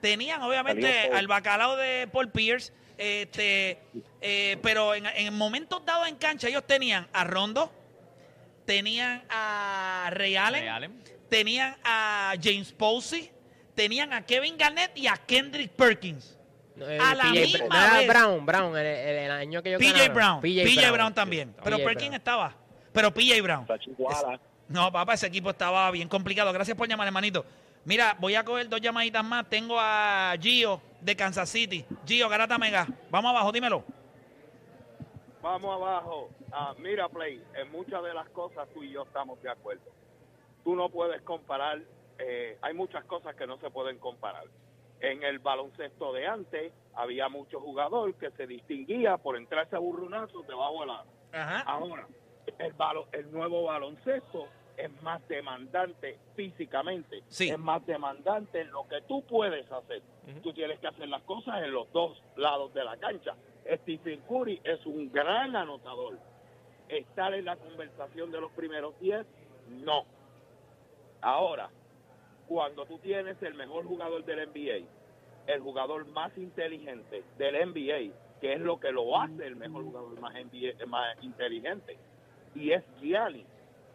tenían 0.00 0.42
obviamente 0.42 1.10
al 1.12 1.26
bacalao 1.26 1.76
de 1.76 2.08
Paul 2.10 2.30
Pierce 2.30 2.72
Este, 2.98 3.78
eh, 4.20 4.58
pero 4.60 4.92
en, 4.92 5.06
en 5.06 5.32
momentos 5.32 5.84
dados 5.84 6.08
en 6.08 6.16
cancha, 6.16 6.48
ellos 6.48 6.66
tenían 6.66 7.06
a 7.12 7.22
Rondo, 7.22 7.72
tenían 8.66 9.22
a 9.30 10.10
Ray 10.12 10.34
Allen, 10.34 10.60
Ray 10.60 10.68
Allen. 10.68 11.04
tenían 11.28 11.76
a 11.84 12.34
James 12.42 12.72
Posey, 12.72 13.30
tenían 13.76 14.12
a 14.12 14.26
Kevin 14.26 14.58
Garnett 14.58 14.98
y 14.98 15.06
a 15.06 15.16
Kendrick 15.16 15.70
Perkins. 15.70 16.37
Eh, 16.80 16.98
A 17.00 17.14
la 17.14 17.22
PJ 17.24 17.32
misma 17.40 17.66
no 17.68 17.76
era 17.84 17.98
vez. 17.98 18.08
Brown, 18.08 18.46
Brown, 18.46 18.76
el, 18.76 18.86
el- 18.86 19.18
el 19.18 19.30
año 19.30 19.62
que 19.62 19.70
yo 19.72 19.78
PJ 19.78 20.08
Brown, 20.10 20.40
PJ, 20.40 20.90
Brown, 20.92 21.14
también. 21.14 21.48
PJ 21.52 21.62
Pero 21.64 21.76
Brown. 21.76 21.88
Perkins 21.94 22.14
estaba. 22.16 22.54
Pero 22.92 23.12
PJ 23.12 23.40
Brown. 23.42 23.62
Está 23.62 23.78
Chihuahua. 23.78 24.40
No, 24.68 24.92
papá, 24.92 25.14
ese 25.14 25.26
equipo 25.26 25.50
estaba 25.50 25.90
bien 25.90 26.08
complicado. 26.08 26.52
Gracias 26.52 26.76
por 26.76 26.86
llamar, 26.88 27.06
hermanito. 27.06 27.44
Mira, 27.84 28.14
voy 28.18 28.34
a 28.34 28.44
coger 28.44 28.68
dos 28.68 28.80
llamaditas 28.80 29.24
más. 29.24 29.48
Tengo 29.48 29.76
a 29.80 30.34
Gio 30.40 30.80
de 31.00 31.16
Kansas 31.16 31.48
City. 31.48 31.84
Gio, 32.06 32.28
Garata 32.28 32.58
Mega. 32.58 32.86
Vamos 33.10 33.30
abajo, 33.30 33.50
dímelo. 33.50 33.82
Vamos 35.42 35.74
abajo. 35.74 36.28
Ah, 36.52 36.74
mira, 36.78 37.08
Play, 37.08 37.42
en 37.54 37.70
muchas 37.72 38.02
de 38.02 38.12
las 38.12 38.28
cosas 38.30 38.68
tú 38.74 38.82
y 38.82 38.90
yo 38.92 39.04
estamos 39.04 39.40
de 39.42 39.50
acuerdo. 39.50 39.82
Tú 40.64 40.74
no 40.74 40.88
puedes 40.90 41.22
comparar, 41.22 41.80
eh, 42.18 42.58
hay 42.60 42.74
muchas 42.74 43.04
cosas 43.04 43.34
que 43.36 43.46
no 43.46 43.58
se 43.58 43.70
pueden 43.70 43.98
comparar. 43.98 44.44
En 45.00 45.22
el 45.22 45.38
baloncesto 45.38 46.12
de 46.12 46.26
antes 46.26 46.72
había 46.94 47.28
mucho 47.28 47.60
jugador 47.60 48.14
que 48.14 48.30
se 48.32 48.46
distinguía 48.46 49.16
por 49.16 49.36
entrarse 49.36 49.76
a 49.76 49.78
burronazos 49.78 50.46
debajo 50.46 50.80
del 50.80 50.90
aro. 50.90 51.08
Ahora, 51.66 52.06
el, 52.58 52.74
balo- 52.76 53.06
el 53.12 53.30
nuevo 53.30 53.64
baloncesto 53.64 54.48
es 54.76 54.90
más 55.02 55.26
demandante 55.28 56.18
físicamente, 56.34 57.22
Sí. 57.28 57.48
es 57.50 57.58
más 57.58 57.84
demandante 57.86 58.60
en 58.60 58.70
lo 58.70 58.86
que 58.88 59.00
tú 59.02 59.22
puedes 59.22 59.70
hacer. 59.70 60.02
Tú 60.42 60.52
tienes 60.52 60.78
que 60.80 60.88
hacer 60.88 61.08
las 61.08 61.22
cosas 61.22 61.62
en 61.62 61.72
los 61.72 61.90
dos 61.92 62.20
lados 62.36 62.72
de 62.74 62.84
la 62.84 62.96
cancha. 62.96 63.34
Stephen 63.82 64.20
Curry 64.28 64.60
es 64.64 64.84
un 64.86 65.10
gran 65.12 65.54
anotador. 65.56 66.18
Estar 66.88 67.34
en 67.34 67.44
la 67.44 67.56
conversación 67.56 68.30
de 68.30 68.40
los 68.40 68.50
primeros 68.52 68.98
10, 69.00 69.26
no. 69.68 70.04
Ahora, 71.20 71.70
cuando 72.48 72.86
tú 72.86 72.98
tienes 72.98 73.40
el 73.42 73.54
mejor 73.54 73.84
jugador 73.84 74.24
del 74.24 74.48
NBA, 74.48 74.86
el 75.46 75.60
jugador 75.60 76.06
más 76.08 76.36
inteligente 76.38 77.22
del 77.36 77.70
NBA, 77.70 78.14
que 78.40 78.54
es 78.54 78.60
lo 78.60 78.80
que 78.80 78.90
lo 78.90 79.20
hace 79.20 79.46
el 79.46 79.56
mejor 79.56 79.84
jugador 79.84 80.18
más, 80.18 80.34
NBA 80.34 80.86
más 80.86 81.22
inteligente, 81.22 81.98
y 82.54 82.72
es 82.72 82.82
Giannis. 83.00 83.46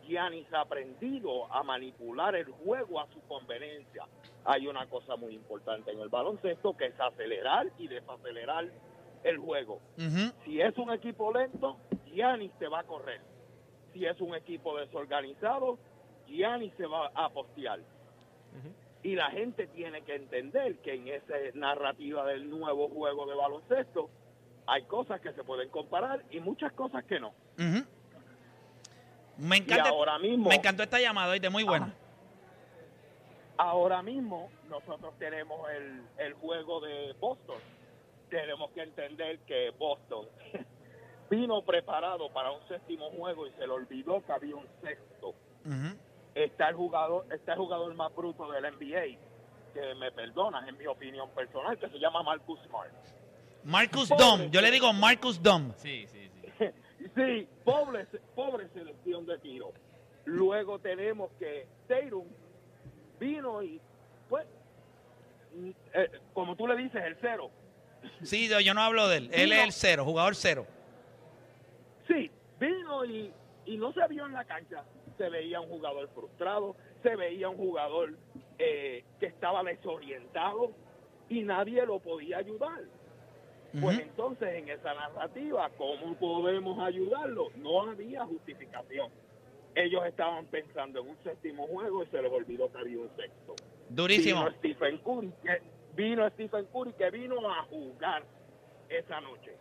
Giannis 0.07 0.51
ha 0.53 0.61
aprendido 0.61 1.51
a 1.51 1.63
manipular 1.63 2.35
el 2.35 2.51
juego 2.51 2.99
a 2.99 3.07
su 3.07 3.21
conveniencia. 3.21 4.05
Hay 4.45 4.67
una 4.67 4.85
cosa 4.87 5.15
muy 5.15 5.33
importante 5.33 5.91
en 5.91 5.99
el 5.99 6.09
baloncesto 6.09 6.75
que 6.75 6.87
es 6.87 6.99
acelerar 6.99 7.67
y 7.77 7.87
desacelerar 7.87 8.67
el 9.23 9.37
juego. 9.37 9.79
Si 10.43 10.61
es 10.61 10.77
un 10.77 10.91
equipo 10.91 11.31
lento, 11.31 11.77
Giannis 12.05 12.51
te 12.59 12.67
va 12.67 12.79
a 12.79 12.83
correr. 12.83 13.21
Si 13.93 14.05
es 14.05 14.19
un 14.19 14.35
equipo 14.35 14.77
desorganizado, 14.77 15.79
Giannis 16.27 16.73
se 16.77 16.85
va 16.85 17.11
a 17.15 17.29
postear. 17.29 17.79
Y 19.03 19.15
la 19.15 19.29
gente 19.31 19.67
tiene 19.67 20.01
que 20.03 20.15
entender 20.15 20.77
que 20.77 20.93
en 20.93 21.07
esa 21.09 21.33
narrativa 21.55 22.25
del 22.25 22.49
nuevo 22.49 22.87
juego 22.89 23.25
de 23.25 23.35
baloncesto 23.35 24.09
hay 24.65 24.83
cosas 24.83 25.19
que 25.19 25.33
se 25.33 25.43
pueden 25.43 25.67
comparar 25.69 26.23
y 26.31 26.39
muchas 26.39 26.71
cosas 26.71 27.03
que 27.03 27.19
no. 27.19 27.33
Me 29.37 29.57
Y 29.57 29.59
encanta. 29.59 29.89
ahora 29.89 30.17
mismo, 30.19 30.47
Me 30.49 30.55
encantó 30.55 30.83
esta 30.83 30.99
llamada, 31.01 31.31
oíste, 31.31 31.49
muy 31.49 31.63
buena. 31.63 31.93
ahora 33.57 34.01
mismo 34.01 34.49
nosotros 34.69 35.13
tenemos 35.19 35.69
el, 35.71 36.01
el 36.17 36.33
juego 36.35 36.79
de 36.81 37.13
Boston. 37.19 37.57
Tenemos 38.29 38.71
que 38.71 38.83
entender 38.83 39.39
que 39.39 39.71
Boston 39.71 40.27
vino 41.29 41.61
preparado 41.63 42.31
para 42.31 42.51
un 42.51 42.65
séptimo 42.67 43.09
juego 43.11 43.47
y 43.47 43.51
se 43.51 43.67
le 43.67 43.73
olvidó 43.73 44.23
que 44.25 44.31
había 44.31 44.55
un 44.55 44.67
sexto. 44.81 45.33
Está 46.35 46.69
el 46.69 46.75
jugador 46.75 47.25
está 47.31 47.53
el 47.53 47.59
jugador 47.59 47.93
más 47.95 48.13
bruto 48.15 48.51
del 48.51 48.63
NBA 48.63 49.19
que 49.73 49.95
me 49.95 50.11
perdonas 50.11 50.67
en 50.67 50.77
mi 50.77 50.87
opinión 50.87 51.29
personal 51.31 51.77
que 51.77 51.89
se 51.89 51.99
llama 51.99 52.23
Marcus 52.23 52.59
Smart 52.67 52.91
Marcus. 53.63 54.09
Dom. 54.09 54.51
Yo 54.51 54.59
le 54.59 54.71
digo 54.71 54.91
Marcus 54.91 55.41
Dom. 55.41 55.71
Sí, 55.77 56.05
sí, 56.07 56.29
sí. 56.29 56.65
sí 57.15 57.47
pobre 57.63 58.05
pobre 58.35 58.67
selección 58.69 59.25
de 59.25 59.37
tiro 59.39 59.71
luego 60.25 60.79
tenemos 60.79 61.31
que 61.39 61.67
Tatum 61.87 62.25
vino 63.19 63.63
y 63.63 63.79
pues 64.29 64.45
eh, 65.93 66.09
como 66.33 66.55
tú 66.55 66.67
le 66.67 66.75
dices 66.75 67.03
el 67.03 67.17
cero 67.21 67.51
Sí, 68.23 68.47
yo, 68.47 68.59
yo 68.59 68.73
no 68.73 68.81
hablo 68.81 69.07
de 69.07 69.17
él. 69.17 69.29
Él 69.33 69.53
es 69.53 69.63
el 69.63 69.71
cero, 69.71 70.05
jugador 70.05 70.35
cero. 70.35 70.65
Sí, 72.07 72.29
vino 72.59 73.05
y, 73.05 73.31
y 73.65 73.77
no 73.77 73.93
se 73.93 74.05
vio 74.07 74.25
en 74.25 74.33
la 74.33 74.43
cancha. 74.45 74.83
Se 75.17 75.29
veía 75.29 75.59
un 75.61 75.69
jugador 75.69 76.09
frustrado, 76.13 76.75
se 77.01 77.15
veía 77.15 77.49
un 77.49 77.57
jugador 77.57 78.13
eh, 78.57 79.03
que 79.19 79.27
estaba 79.27 79.63
desorientado 79.63 80.71
y 81.29 81.43
nadie 81.43 81.85
lo 81.85 81.99
podía 81.99 82.37
ayudar. 82.37 82.81
Pues 83.81 83.99
entonces 83.99 84.49
en 84.53 84.69
esa 84.69 84.93
narrativa, 84.93 85.67
¿cómo 85.77 86.13
podemos 86.15 86.77
ayudarlo? 86.79 87.49
No 87.55 87.81
había 87.81 88.23
justificación. 88.23 89.09
Ellos 89.73 90.05
estaban 90.05 90.45
pensando 90.45 91.01
en 91.01 91.09
un 91.09 91.17
séptimo 91.23 91.65
juego 91.65 92.03
y 92.03 92.07
se 92.07 92.21
les 92.21 92.31
olvidó 92.31 92.71
que 92.71 92.77
había 92.77 92.99
un 92.99 93.09
sexto. 93.15 93.55
Durísimo. 93.89 94.41
Vino 94.41 94.57
Stephen 94.57 94.97
Curry, 94.99 95.33
que, 95.43 95.61
vino 95.95 96.29
Stephen 96.29 96.65
Curry 96.71 96.93
que 96.93 97.09
vino 97.09 97.49
a 97.49 97.63
jugar 97.63 98.23
esa 98.89 99.19
noche. 99.21 99.55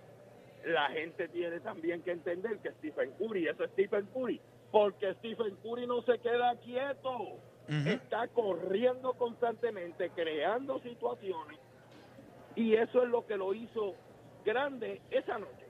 La 0.67 0.89
gente 0.91 1.29
tiene 1.29 1.61
también 1.61 2.03
que 2.03 2.13
entender 2.13 2.59
que 2.59 2.71
Stephen 2.73 3.13
Curry, 3.13 3.49
eso 3.49 3.65
es 3.65 3.71
Stephen 3.71 4.07
Curry, 4.13 4.41
porque 4.73 5.15
Stephen 5.21 5.55
Curry 5.63 5.87
no 5.87 6.03
se 6.03 6.19
queda 6.19 6.57
quieto, 6.57 7.39
está 7.87 8.27
corriendo 8.29 9.13
constantemente, 9.15 10.11
creando 10.11 10.81
situaciones, 10.81 11.59
y 12.57 12.75
eso 12.75 13.03
es 13.05 13.09
lo 13.09 13.25
que 13.27 13.37
lo 13.37 13.55
hizo 13.55 13.95
grande 14.45 15.01
esa 15.11 15.39
noche. 15.39 15.67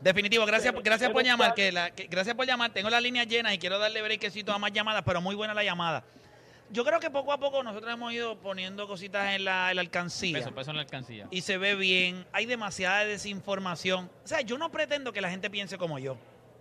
Definitivo, 0.00 0.44
gracias, 0.44 0.72
Pero- 0.72 0.82
gracias 0.82 1.10
por 1.10 1.22
llamar, 1.22 1.54
que 1.54 1.70
la- 1.72 1.90
que- 1.92 2.08
gracias 2.08 2.34
por 2.34 2.44
llamar. 2.46 2.72
Tengo 2.72 2.90
la 2.90 3.00
línea 3.00 3.24
llena 3.24 3.54
y 3.54 3.58
quiero 3.58 3.78
darle 3.78 4.02
brequecito 4.02 4.52
a 4.52 4.58
más 4.58 4.72
llamadas, 4.72 5.02
pero 5.06 5.20
muy 5.20 5.34
buena 5.34 5.54
la 5.54 5.62
llamada. 5.64 6.02
Yo 6.70 6.84
creo 6.84 6.98
que 6.98 7.08
poco 7.10 7.32
a 7.32 7.38
poco 7.38 7.62
nosotros 7.62 7.92
hemos 7.92 8.12
ido 8.12 8.36
poniendo 8.38 8.86
cositas 8.88 9.34
en 9.34 9.44
la, 9.44 9.70
en 9.70 9.76
la 9.76 9.82
alcancía. 9.82 10.36
Peso, 10.38 10.52
peso 10.54 10.70
en 10.70 10.76
la 10.76 10.82
alcancía. 10.82 11.28
y 11.30 11.42
se 11.42 11.56
ve 11.56 11.74
bien. 11.74 12.26
Hay 12.32 12.46
demasiada 12.46 13.04
desinformación. 13.04 14.10
O 14.24 14.26
sea, 14.26 14.40
yo 14.40 14.58
no 14.58 14.70
pretendo 14.70 15.12
que 15.12 15.20
la 15.20 15.30
gente 15.30 15.48
piense 15.50 15.78
como 15.78 15.98
yo. 15.98 16.16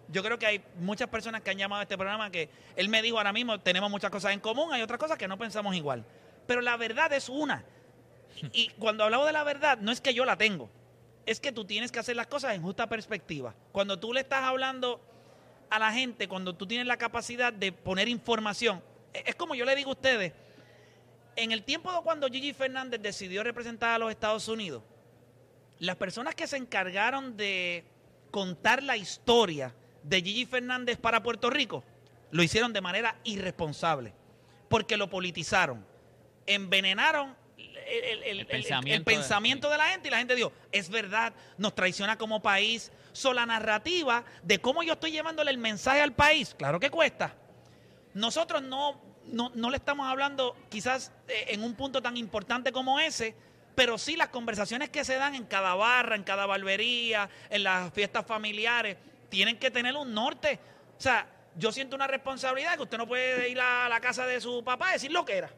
Yo 0.10 0.22
creo 0.24 0.38
que 0.38 0.46
hay 0.46 0.64
muchas 0.80 1.08
personas 1.10 1.42
que 1.42 1.52
han 1.52 1.58
llamado 1.58 1.80
a 1.80 1.84
este 1.84 1.98
programa 1.98 2.30
que 2.30 2.50
él 2.76 2.90
me 2.90 3.02
dijo 3.02 3.18
ahora 3.18 3.34
mismo, 3.34 3.60
tenemos 3.60 3.90
muchas 3.90 4.12
cosas 4.12 4.34
en 4.34 4.40
común, 4.40 4.74
hay 4.74 4.82
otras 4.82 5.00
cosas 5.00 5.18
que 5.18 5.28
no 5.28 5.38
pensamos 5.38 5.76
igual. 5.76 6.04
Pero 6.46 6.62
la 6.62 6.78
verdad 6.78 7.12
es 7.14 7.30
una. 7.30 7.64
Y 8.52 8.70
cuando 8.80 9.04
hablamos 9.04 9.28
de 9.28 9.34
la 9.34 9.44
verdad, 9.44 9.78
no 9.80 9.92
es 9.92 10.02
que 10.02 10.14
yo 10.14 10.26
la 10.26 10.38
tengo. 10.38 10.70
Es 11.26 11.40
que 11.40 11.52
tú 11.52 11.64
tienes 11.66 11.92
que 11.92 12.00
hacer 12.00 12.16
las 12.16 12.28
cosas 12.28 12.54
en 12.54 12.62
justa 12.62 12.88
perspectiva. 12.88 13.56
Cuando 13.72 13.98
tú 13.98 14.14
le 14.14 14.20
estás 14.22 14.44
hablando 14.44 15.00
a 15.70 15.80
la 15.80 15.92
gente, 15.94 16.28
cuando 16.28 16.54
tú 16.54 16.68
tienes 16.68 16.86
la 16.86 16.98
capacidad 16.98 17.54
de 17.54 17.72
poner 17.72 18.08
información, 18.10 18.84
e- 19.14 19.24
es 19.28 19.36
como 19.36 19.56
yo 19.56 19.64
le 19.66 19.76
digo 19.76 19.90
a 19.90 19.94
ustedes, 19.94 20.34
en 21.36 21.52
el 21.52 21.64
tiempo 21.64 21.92
de 21.92 22.02
cuando 22.02 22.28
Gigi 22.28 22.54
Fernández 22.54 23.02
decidió 23.02 23.44
representar 23.44 23.92
a 23.92 23.98
los 23.98 24.12
Estados 24.12 24.48
Unidos, 24.48 24.84
las 25.80 25.96
personas 25.96 26.36
que 26.36 26.46
se 26.46 26.58
encargaron 26.58 27.36
de 27.38 27.84
contar 28.30 28.84
la 28.84 28.98
historia 28.98 29.74
de 30.04 30.22
Gigi 30.22 30.46
Fernández 30.46 30.98
para 30.98 31.24
Puerto 31.24 31.50
Rico 31.50 31.84
lo 32.32 32.44
hicieron 32.44 32.74
de 32.74 32.82
manera 32.82 33.16
irresponsable, 33.24 34.14
porque 34.70 34.98
lo 34.98 35.10
politizaron, 35.10 35.86
envenenaron 36.48 37.36
el, 37.58 37.78
el- 37.78 38.24
el- 38.24 38.40
el- 38.40 38.46
pensamiento 38.48 38.98
el 38.98 39.06
de- 39.06 39.12
pensamiento 39.20 39.70
de 39.70 39.78
la 39.78 39.86
gente 39.90 40.08
y 40.08 40.12
la 40.12 40.18
gente 40.18 40.36
dijo, 40.36 40.52
es 40.72 40.90
verdad, 40.90 41.34
nos 41.58 41.76
traiciona 41.76 42.18
como 42.18 42.42
país. 42.42 42.92
So, 43.12 43.34
la 43.34 43.46
narrativa 43.46 44.24
de 44.42 44.60
cómo 44.60 44.82
yo 44.84 44.94
estoy 44.94 45.12
llevándole 45.12 45.52
el 45.52 45.58
mensaje 45.60 46.02
al 46.02 46.14
país, 46.14 46.56
claro 46.58 46.80
que 46.80 46.90
cuesta. 46.90 47.36
Nosotros 48.16 48.62
no, 48.64 49.00
no, 49.26 49.52
no 49.56 49.70
le 49.70 49.78
estamos 49.78 50.08
hablando 50.08 50.56
quizás 50.70 51.12
eh, 51.28 51.46
en 51.50 51.64
un 51.64 51.76
punto 51.76 52.02
tan 52.02 52.18
importante 52.18 52.72
como 52.72 53.00
ese, 53.00 53.36
pero 53.76 53.98
sí 53.98 54.16
las 54.16 54.30
conversaciones 54.30 54.90
que 54.90 55.04
se 55.06 55.16
dan 55.16 55.36
en 55.36 55.46
cada 55.46 55.76
barra, 55.76 56.16
en 56.16 56.24
cada 56.24 56.46
barbería, 56.46 57.30
en 57.50 57.64
las 57.64 57.92
fiestas 57.94 58.26
familiares, 58.26 58.98
tienen 59.34 59.58
que 59.58 59.72
tener 59.72 59.96
un 59.96 60.14
norte. 60.14 60.60
O 60.96 61.02
sea, 61.02 61.28
yo 61.58 61.72
siento 61.72 61.96
una 61.96 62.06
responsabilidad 62.06 62.76
que 62.76 62.84
usted 62.84 63.00
no 63.00 63.08
puede 63.08 63.50
ir 63.50 63.60
a 63.60 63.90
la 63.90 64.00
casa 64.00 64.28
de 64.28 64.40
su 64.40 64.64
papá 64.64 64.92
y 64.92 64.94
decir 64.94 65.12
lo 65.12 65.26
que 65.26 65.38
era. 65.38 65.50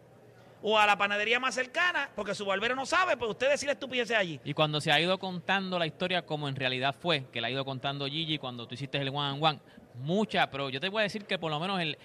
O 0.61 0.79
a 0.79 0.85
la 0.85 0.97
panadería 0.97 1.41
más 1.41 1.55
cercana, 1.55 2.09
porque 2.15 2.33
su 2.33 2.45
barbero 2.45 2.73
no 2.73 2.85
sabe, 2.85 3.17
pues 3.17 3.31
usted 3.31 3.49
decir 3.49 3.69
estupideces 3.69 4.15
allí. 4.15 4.39
Y 4.45 4.53
cuando 4.53 4.79
se 4.79 4.93
ha 4.93 4.99
ido 5.01 5.17
contando 5.19 5.77
la 5.77 5.85
historia 5.85 6.25
como 6.25 6.47
en 6.47 6.55
realidad 6.55 6.95
fue, 6.97 7.25
que 7.33 7.41
la 7.41 7.47
ha 7.47 7.51
ido 7.51 7.65
contando 7.65 8.07
Gigi 8.07 8.37
cuando 8.37 8.65
tú 8.65 8.75
hiciste 8.75 8.97
el 8.97 9.09
one 9.09 9.31
on 9.31 9.43
one, 9.43 9.59
mucha, 9.95 10.49
pero 10.49 10.69
yo 10.69 10.79
te 10.79 10.87
voy 10.87 11.01
a 11.01 11.03
decir 11.03 11.25
que 11.25 11.37
por 11.37 11.51
lo 11.51 11.59
menos 11.59 11.81
el, 11.81 11.97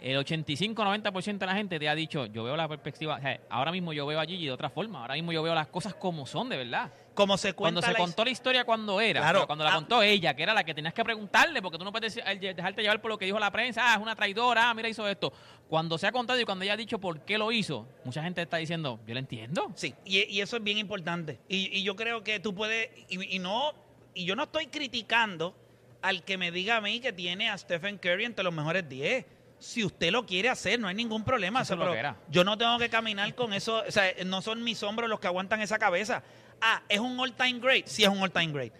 el 0.00 0.16
85-90% 0.18 1.38
de 1.38 1.46
la 1.46 1.54
gente 1.54 1.78
te 1.78 1.88
ha 1.88 1.94
dicho, 1.94 2.26
yo 2.26 2.44
veo 2.44 2.56
la 2.56 2.68
perspectiva, 2.68 3.16
o 3.16 3.20
sea, 3.20 3.40
ahora 3.50 3.72
mismo 3.72 3.92
yo 3.92 4.06
veo 4.06 4.20
a 4.20 4.24
Gigi 4.24 4.46
de 4.46 4.52
otra 4.52 4.70
forma, 4.70 5.00
ahora 5.00 5.14
mismo 5.14 5.32
yo 5.32 5.42
veo 5.42 5.54
las 5.54 5.66
cosas 5.68 5.94
como 5.94 6.26
son, 6.26 6.48
de 6.48 6.56
verdad. 6.56 6.92
Como 7.14 7.36
se 7.36 7.52
Cuando 7.52 7.80
cuenta 7.80 7.88
se 7.88 7.98
la 7.98 8.04
contó 8.06 8.24
la 8.24 8.30
historia 8.30 8.64
cuando 8.64 9.00
era, 9.00 9.20
Claro. 9.20 9.46
cuando 9.46 9.64
la 9.64 9.72
Ah. 9.72 9.74
contó 9.74 10.02
ella, 10.02 10.34
que 10.34 10.42
era 10.44 10.54
la 10.54 10.62
que 10.62 10.72
tenías 10.72 10.94
que 10.94 11.02
preguntarle, 11.04 11.60
porque 11.60 11.78
tú 11.78 11.84
no 11.84 11.90
puedes 11.90 12.14
decir- 12.14 12.22
eh, 12.28 12.54
dejarte 12.54 12.80
llevar 12.82 13.00
por 13.00 13.10
lo 13.10 13.18
que 13.18 13.24
dijo 13.24 13.38
la 13.40 13.50
prensa, 13.50 13.82
ah, 13.92 13.94
es 13.96 14.00
una 14.00 14.14
traidora, 14.14 14.70
ah, 14.70 14.74
mira, 14.74 14.88
hizo 14.88 15.06
esto. 15.08 15.32
Cuando 15.68 15.98
se 15.98 16.06
ha 16.06 16.12
contado 16.12 16.40
y 16.40 16.44
cuando 16.44 16.62
ella 16.64 16.74
ha 16.74 16.76
dicho 16.76 16.98
por 17.00 17.20
qué 17.24 17.36
lo 17.36 17.50
hizo, 17.50 17.86
mucha 18.04 18.22
gente 18.22 18.40
está 18.42 18.58
diciendo, 18.58 19.00
yo 19.06 19.14
lo 19.14 19.20
entiendo. 19.20 19.72
Sí, 19.74 19.94
y, 20.04 20.22
y 20.24 20.40
eso 20.40 20.56
es 20.58 20.62
bien 20.62 20.78
importante. 20.78 21.40
Y, 21.48 21.76
y 21.76 21.82
yo 21.82 21.96
creo 21.96 22.22
que 22.22 22.38
tú 22.38 22.54
puedes, 22.54 22.88
y, 23.08 23.34
y 23.36 23.38
no, 23.40 23.72
y 24.14 24.24
yo 24.24 24.36
no 24.36 24.44
estoy 24.44 24.68
criticando 24.68 25.56
al 26.02 26.22
que 26.22 26.38
me 26.38 26.52
diga 26.52 26.76
a 26.76 26.80
mí 26.80 27.00
que 27.00 27.12
tiene 27.12 27.50
a 27.50 27.58
Stephen 27.58 27.98
Curry 27.98 28.24
entre 28.26 28.44
los 28.44 28.54
mejores 28.54 28.88
10. 28.88 29.26
Si 29.58 29.84
usted 29.84 30.10
lo 30.12 30.24
quiere 30.24 30.48
hacer, 30.48 30.78
no 30.78 30.86
hay 30.88 30.94
ningún 30.94 31.24
problema. 31.24 31.62
Eso 31.62 31.74
O 31.74 31.76
sea, 31.76 31.76
es 31.76 31.78
lo 31.78 31.84
pero 31.84 31.92
que 31.94 31.98
era. 31.98 32.16
yo 32.30 32.44
no 32.44 32.56
tengo 32.56 32.78
que 32.78 32.88
caminar 32.88 33.34
con 33.34 33.52
eso. 33.52 33.82
O 33.86 33.90
sea, 33.90 34.04
no 34.24 34.40
son 34.42 34.62
mis 34.62 34.82
hombros 34.82 35.08
los 35.08 35.18
que 35.20 35.26
aguantan 35.26 35.60
esa 35.60 35.78
cabeza. 35.78 36.22
Ah, 36.60 36.82
¿es 36.88 37.00
un 37.00 37.18
all-time 37.18 37.58
great? 37.58 37.86
Sí, 37.86 38.02
es 38.04 38.08
un 38.08 38.18
all-time 38.22 38.52
great. 38.52 38.72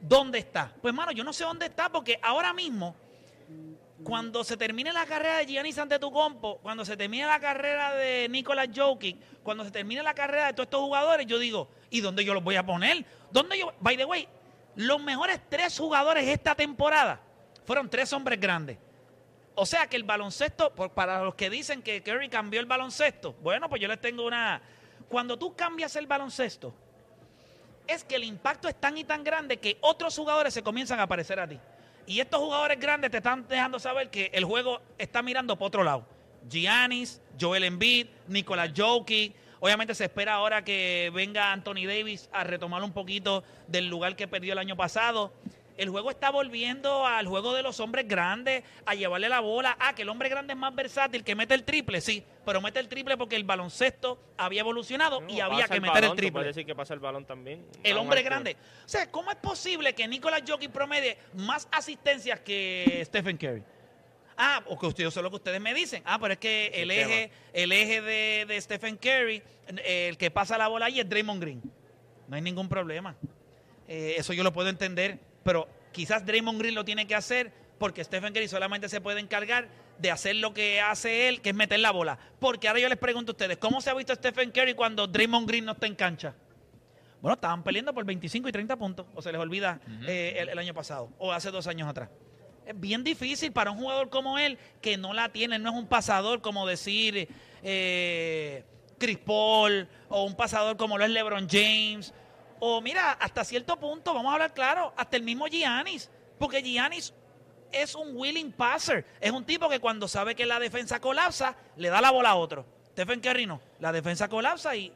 ¿Dónde 0.00 0.38
está? 0.38 0.72
Pues, 0.82 0.92
mano, 0.92 1.12
yo 1.12 1.24
no 1.24 1.32
sé 1.32 1.44
dónde 1.44 1.66
está 1.66 1.88
porque 1.90 2.18
ahora 2.22 2.52
mismo 2.52 2.94
cuando 4.02 4.44
se 4.44 4.56
termine 4.56 4.92
la 4.92 5.06
carrera 5.06 5.38
de 5.38 5.46
Giannis 5.46 5.78
Antetokounmpo, 5.78 6.58
cuando 6.58 6.84
se 6.84 6.96
termine 6.96 7.24
la 7.26 7.40
carrera 7.40 7.94
de 7.94 8.28
Nicolas 8.28 8.68
Jokic, 8.74 9.16
cuando 9.42 9.64
se 9.64 9.70
termine 9.70 10.02
la 10.02 10.14
carrera 10.14 10.46
de 10.48 10.52
todos 10.52 10.66
estos 10.66 10.80
jugadores, 10.80 11.26
yo 11.26 11.38
digo, 11.38 11.68
¿y 11.90 12.00
dónde 12.00 12.24
yo 12.24 12.34
los 12.34 12.42
voy 12.42 12.56
a 12.56 12.66
poner? 12.66 13.04
¿Dónde 13.30 13.58
yo? 13.58 13.72
By 13.80 13.96
the 13.96 14.04
way, 14.04 14.28
los 14.76 15.00
mejores 15.02 15.40
tres 15.48 15.78
jugadores 15.78 16.26
esta 16.28 16.54
temporada 16.54 17.20
fueron 17.64 17.88
tres 17.88 18.12
hombres 18.12 18.38
grandes. 18.38 18.76
O 19.56 19.66
sea 19.66 19.86
que 19.86 19.96
el 19.96 20.02
baloncesto, 20.02 20.74
por- 20.74 20.90
para 20.90 21.22
los 21.22 21.34
que 21.34 21.48
dicen 21.50 21.82
que 21.82 22.02
Curry 22.02 22.28
cambió 22.28 22.60
el 22.60 22.66
baloncesto, 22.66 23.34
bueno, 23.42 23.68
pues 23.68 23.80
yo 23.80 23.88
les 23.88 24.00
tengo 24.00 24.26
una... 24.26 24.60
Cuando 25.08 25.38
tú 25.38 25.54
cambias 25.54 25.94
el 25.96 26.06
baloncesto, 26.06 26.74
es 27.86 28.02
que 28.02 28.16
el 28.16 28.24
impacto 28.24 28.68
es 28.68 28.74
tan 28.74 28.96
y 28.98 29.04
tan 29.04 29.22
grande 29.22 29.58
que 29.58 29.76
otros 29.80 30.16
jugadores 30.16 30.54
se 30.54 30.62
comienzan 30.62 30.98
a 30.98 31.06
parecer 31.06 31.38
a 31.38 31.46
ti. 31.46 31.58
Y 32.06 32.20
estos 32.20 32.40
jugadores 32.40 32.80
grandes 32.80 33.10
te 33.10 33.18
están 33.18 33.46
dejando 33.46 33.78
saber 33.78 34.10
que 34.10 34.30
el 34.32 34.44
juego 34.44 34.80
está 34.98 35.22
mirando 35.22 35.56
para 35.56 35.66
otro 35.66 35.84
lado. 35.84 36.06
Giannis, 36.48 37.20
Joel 37.40 37.64
Embiid, 37.64 38.08
Nicolas 38.28 38.70
Jokic. 38.76 39.34
Obviamente 39.60 39.94
se 39.94 40.04
espera 40.04 40.34
ahora 40.34 40.64
que 40.64 41.10
venga 41.14 41.52
Anthony 41.52 41.86
Davis 41.86 42.28
a 42.32 42.44
retomar 42.44 42.82
un 42.82 42.92
poquito 42.92 43.44
del 43.66 43.88
lugar 43.88 44.16
que 44.16 44.28
perdió 44.28 44.52
el 44.52 44.58
año 44.58 44.76
pasado. 44.76 45.32
El 45.76 45.88
juego 45.88 46.10
está 46.10 46.30
volviendo 46.30 47.06
al 47.06 47.26
juego 47.26 47.52
de 47.52 47.62
los 47.62 47.80
hombres 47.80 48.06
grandes, 48.06 48.62
a 48.86 48.94
llevarle 48.94 49.28
la 49.28 49.40
bola. 49.40 49.76
Ah, 49.80 49.94
que 49.94 50.02
el 50.02 50.08
hombre 50.08 50.28
grande 50.28 50.52
es 50.52 50.58
más 50.58 50.74
versátil, 50.74 51.24
que 51.24 51.34
mete 51.34 51.54
el 51.54 51.64
triple, 51.64 52.00
sí, 52.00 52.24
pero 52.44 52.60
mete 52.60 52.78
el 52.78 52.88
triple 52.88 53.16
porque 53.16 53.36
el 53.36 53.44
baloncesto 53.44 54.18
había 54.36 54.60
evolucionado 54.60 55.22
y 55.28 55.40
había 55.40 55.66
que 55.66 55.74
el 55.74 55.80
meter 55.80 55.94
balón, 55.94 56.10
el 56.10 56.16
triple. 56.16 56.32
puedes 56.32 56.54
decir 56.54 56.66
que 56.66 56.74
pasa 56.74 56.94
el 56.94 57.00
balón 57.00 57.24
también. 57.24 57.66
El 57.82 57.96
hombre 57.96 58.22
grande. 58.22 58.56
O 58.84 58.88
sea, 58.88 59.10
¿cómo 59.10 59.30
es 59.30 59.36
posible 59.36 59.94
que 59.94 60.06
Nicolas 60.06 60.42
Jokic 60.46 60.70
promedie 60.70 61.18
más 61.34 61.68
asistencias 61.72 62.40
que 62.40 63.02
Stephen 63.06 63.36
Curry? 63.36 63.62
Ah, 64.36 64.62
o 64.66 64.78
que 64.78 64.86
ustedes, 64.86 65.08
eso 65.08 65.20
es 65.20 65.24
lo 65.24 65.30
que 65.30 65.36
ustedes 65.36 65.60
me 65.60 65.74
dicen. 65.74 66.02
Ah, 66.04 66.18
pero 66.20 66.32
es 66.34 66.38
que 66.38 66.66
el 66.74 66.90
Sistema. 66.90 67.14
eje, 67.14 67.30
el 67.52 67.72
eje 67.72 68.02
de, 68.02 68.44
de 68.46 68.60
Stephen 68.60 68.96
Curry, 68.96 69.42
el 69.84 70.16
que 70.18 70.30
pasa 70.30 70.58
la 70.58 70.68
bola 70.68 70.86
ahí 70.86 71.00
es 71.00 71.08
Draymond 71.08 71.40
Green. 71.40 71.62
No 72.28 72.36
hay 72.36 72.42
ningún 72.42 72.68
problema. 72.68 73.14
Eh, 73.86 74.14
eso 74.16 74.32
yo 74.32 74.42
lo 74.42 74.52
puedo 74.52 74.68
entender, 74.68 75.18
pero 75.44 75.68
quizás 75.92 76.26
Draymond 76.26 76.58
Green 76.58 76.74
lo 76.74 76.84
tiene 76.84 77.06
que 77.06 77.14
hacer 77.14 77.52
porque 77.78 78.02
Stephen 78.02 78.32
Curry 78.32 78.48
solamente 78.48 78.88
se 78.88 79.00
puede 79.00 79.20
encargar 79.20 79.68
de 79.98 80.10
hacer 80.10 80.36
lo 80.36 80.54
que 80.54 80.80
hace 80.80 81.28
él, 81.28 81.40
que 81.40 81.50
es 81.50 81.54
meter 81.54 81.78
la 81.80 81.90
bola. 81.90 82.18
Porque 82.40 82.68
ahora 82.68 82.80
yo 82.80 82.88
les 82.88 82.98
pregunto 82.98 83.32
a 83.32 83.34
ustedes, 83.34 83.58
¿cómo 83.58 83.80
se 83.80 83.90
ha 83.90 83.94
visto 83.94 84.14
Stephen 84.14 84.50
Curry 84.50 84.74
cuando 84.74 85.06
Draymond 85.06 85.48
Green 85.48 85.64
no 85.64 85.72
está 85.72 85.86
en 85.86 85.94
cancha? 85.94 86.34
Bueno, 87.20 87.34
estaban 87.34 87.62
peleando 87.62 87.94
por 87.94 88.04
25 88.04 88.48
y 88.48 88.52
30 88.52 88.76
puntos, 88.76 89.06
o 89.14 89.22
se 89.22 89.32
les 89.32 89.40
olvida 89.40 89.80
eh, 90.06 90.36
el, 90.38 90.50
el 90.50 90.58
año 90.58 90.74
pasado, 90.74 91.10
o 91.18 91.32
hace 91.32 91.50
dos 91.50 91.66
años 91.66 91.88
atrás. 91.88 92.10
Es 92.66 92.78
bien 92.78 93.02
difícil 93.04 93.52
para 93.52 93.70
un 93.70 93.78
jugador 93.78 94.10
como 94.10 94.38
él, 94.38 94.58
que 94.80 94.96
no 94.96 95.14
la 95.14 95.30
tiene, 95.30 95.58
no 95.58 95.70
es 95.70 95.76
un 95.76 95.86
pasador 95.86 96.40
como 96.42 96.66
decir 96.66 97.28
eh, 97.62 98.64
Chris 98.98 99.18
Paul, 99.18 99.88
o 100.08 100.24
un 100.24 100.34
pasador 100.36 100.76
como 100.76 100.98
lo 100.98 101.04
es 101.04 101.10
LeBron 101.10 101.48
James, 101.48 102.12
o 102.60 102.80
mira, 102.80 103.12
hasta 103.12 103.44
cierto 103.44 103.76
punto, 103.78 104.14
vamos 104.14 104.30
a 104.30 104.34
hablar 104.34 104.54
claro, 104.54 104.92
hasta 104.96 105.16
el 105.16 105.22
mismo 105.22 105.46
Giannis, 105.46 106.10
porque 106.38 106.62
Giannis 106.62 107.12
es 107.72 107.94
un 107.94 108.16
willing 108.16 108.52
passer, 108.52 109.04
es 109.20 109.30
un 109.32 109.44
tipo 109.44 109.68
que 109.68 109.80
cuando 109.80 110.06
sabe 110.08 110.34
que 110.34 110.46
la 110.46 110.58
defensa 110.58 111.00
colapsa, 111.00 111.56
le 111.76 111.88
da 111.88 112.00
la 112.00 112.10
bola 112.10 112.30
a 112.30 112.34
otro. 112.36 112.64
Stephen 112.92 113.20
Curry 113.20 113.46
no, 113.46 113.60
la 113.80 113.90
defensa 113.92 114.28
colapsa 114.28 114.76
y 114.76 114.92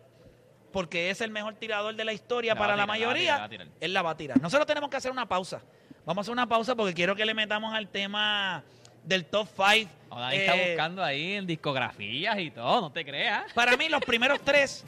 porque 0.73 1.11
es 1.11 1.21
el 1.21 1.31
mejor 1.31 1.55
tirador 1.55 1.95
de 1.97 2.05
la 2.05 2.13
historia 2.13 2.55
La 2.55 2.61
para 2.61 2.73
la 2.75 2.83
la 2.83 2.87
mayoría, 2.87 3.17
tirar, 3.17 3.39
la 3.39 3.41
va 3.41 3.45
a 3.45 3.49
tirar. 3.49 3.69
él 3.81 3.93
la 3.93 4.03
va 4.03 4.11
a 4.11 4.17
tirar. 4.17 4.41
Nosotros 4.41 4.67
tenemos 4.67 4.91
que 4.91 4.97
hacer 4.97 5.11
una 5.11 5.27
pausa. 5.27 5.61
Vamos 6.05 6.19
a 6.19 6.23
hacer 6.23 6.33
una 6.33 6.47
pausa 6.47 6.75
porque 6.77 6.95
quiero 6.95 7.17
que 7.17 7.25
le 7.27 7.35
metamos 7.35 7.75
al 7.75 7.89
tema 7.89 8.63
del 9.03 9.25
top 9.25 9.49
5. 9.57 9.91
O 10.11 10.21
Dani 10.21 10.37
está 10.37 10.55
buscando 10.55 11.03
ahí 11.03 11.33
en 11.33 11.47
discografías 11.47 12.39
y 12.39 12.51
todo, 12.51 12.81
no 12.83 12.93
te 12.93 13.05
creas. 13.05 13.53
Para 13.53 13.77
mí, 13.77 13.89
los 13.89 14.03
primeros 14.05 14.41
tres, 14.43 14.85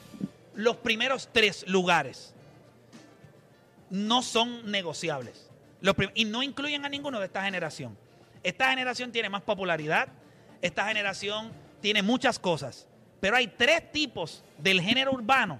los 0.53 0.77
primeros 0.77 1.29
tres 1.31 1.67
lugares 1.67 2.33
no 3.91 4.23
son 4.23 4.71
negociables. 4.71 5.49
Y 6.15 6.25
no 6.25 6.41
incluyen 6.41 6.85
a 6.85 6.89
ninguno 6.89 7.19
de 7.19 7.25
esta 7.25 7.43
generación. 7.43 7.97
Esta 8.41 8.69
generación 8.71 9.11
tiene 9.11 9.29
más 9.29 9.43
popularidad, 9.43 10.07
esta 10.61 10.87
generación 10.87 11.51
tiene 11.79 12.01
muchas 12.01 12.39
cosas, 12.39 12.87
pero 13.19 13.35
hay 13.35 13.47
tres 13.47 13.91
tipos 13.91 14.43
del 14.57 14.81
género 14.81 15.11
urbano 15.11 15.59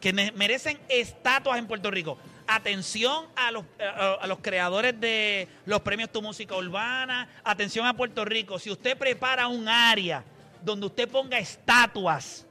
que 0.00 0.12
merecen 0.12 0.78
estatuas 0.88 1.58
en 1.58 1.66
Puerto 1.66 1.90
Rico. 1.90 2.18
Atención 2.46 3.26
a 3.34 3.50
los, 3.50 3.64
a 3.80 4.24
los 4.28 4.38
creadores 4.38 5.00
de 5.00 5.48
los 5.64 5.80
premios 5.80 6.10
Tu 6.12 6.22
Música 6.22 6.54
Urbana, 6.54 7.28
atención 7.42 7.86
a 7.86 7.96
Puerto 7.96 8.24
Rico. 8.24 8.58
Si 8.60 8.70
usted 8.70 8.96
prepara 8.96 9.48
un 9.48 9.68
área 9.68 10.22
donde 10.62 10.86
usted 10.86 11.08
ponga 11.08 11.38
estatuas, 11.38 12.46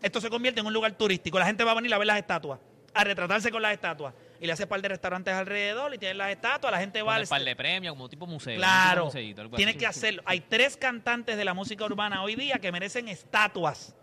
esto 0.00 0.20
se 0.20 0.30
convierte 0.30 0.60
en 0.60 0.66
un 0.66 0.72
lugar 0.72 0.92
turístico. 0.92 1.38
La 1.38 1.46
gente 1.46 1.64
va 1.64 1.72
a 1.72 1.74
venir 1.74 1.92
a 1.92 1.98
ver 1.98 2.06
las 2.06 2.18
estatuas, 2.18 2.60
a 2.94 3.04
retratarse 3.04 3.50
con 3.50 3.62
las 3.62 3.72
estatuas. 3.72 4.14
Y 4.40 4.46
le 4.46 4.52
hace 4.52 4.66
par 4.66 4.80
de 4.80 4.88
restaurantes 4.88 5.34
alrededor 5.34 5.94
y 5.94 5.98
tienen 5.98 6.16
las 6.18 6.30
estatuas, 6.30 6.72
la 6.72 6.78
gente 6.80 7.02
va 7.02 7.16
al 7.16 7.26
par 7.26 7.42
de 7.44 7.54
premios, 7.54 7.92
como 7.94 8.08
tipo 8.08 8.26
museo. 8.26 8.56
Claro, 8.56 9.10
tiene 9.54 9.76
que 9.76 9.86
hacerlo. 9.86 10.22
Hay 10.24 10.40
tres 10.40 10.76
cantantes 10.76 11.36
de 11.36 11.44
la 11.44 11.52
música 11.54 11.84
urbana 11.84 12.22
hoy 12.22 12.36
día 12.36 12.58
que 12.58 12.72
merecen 12.72 13.08
estatuas. 13.08 13.94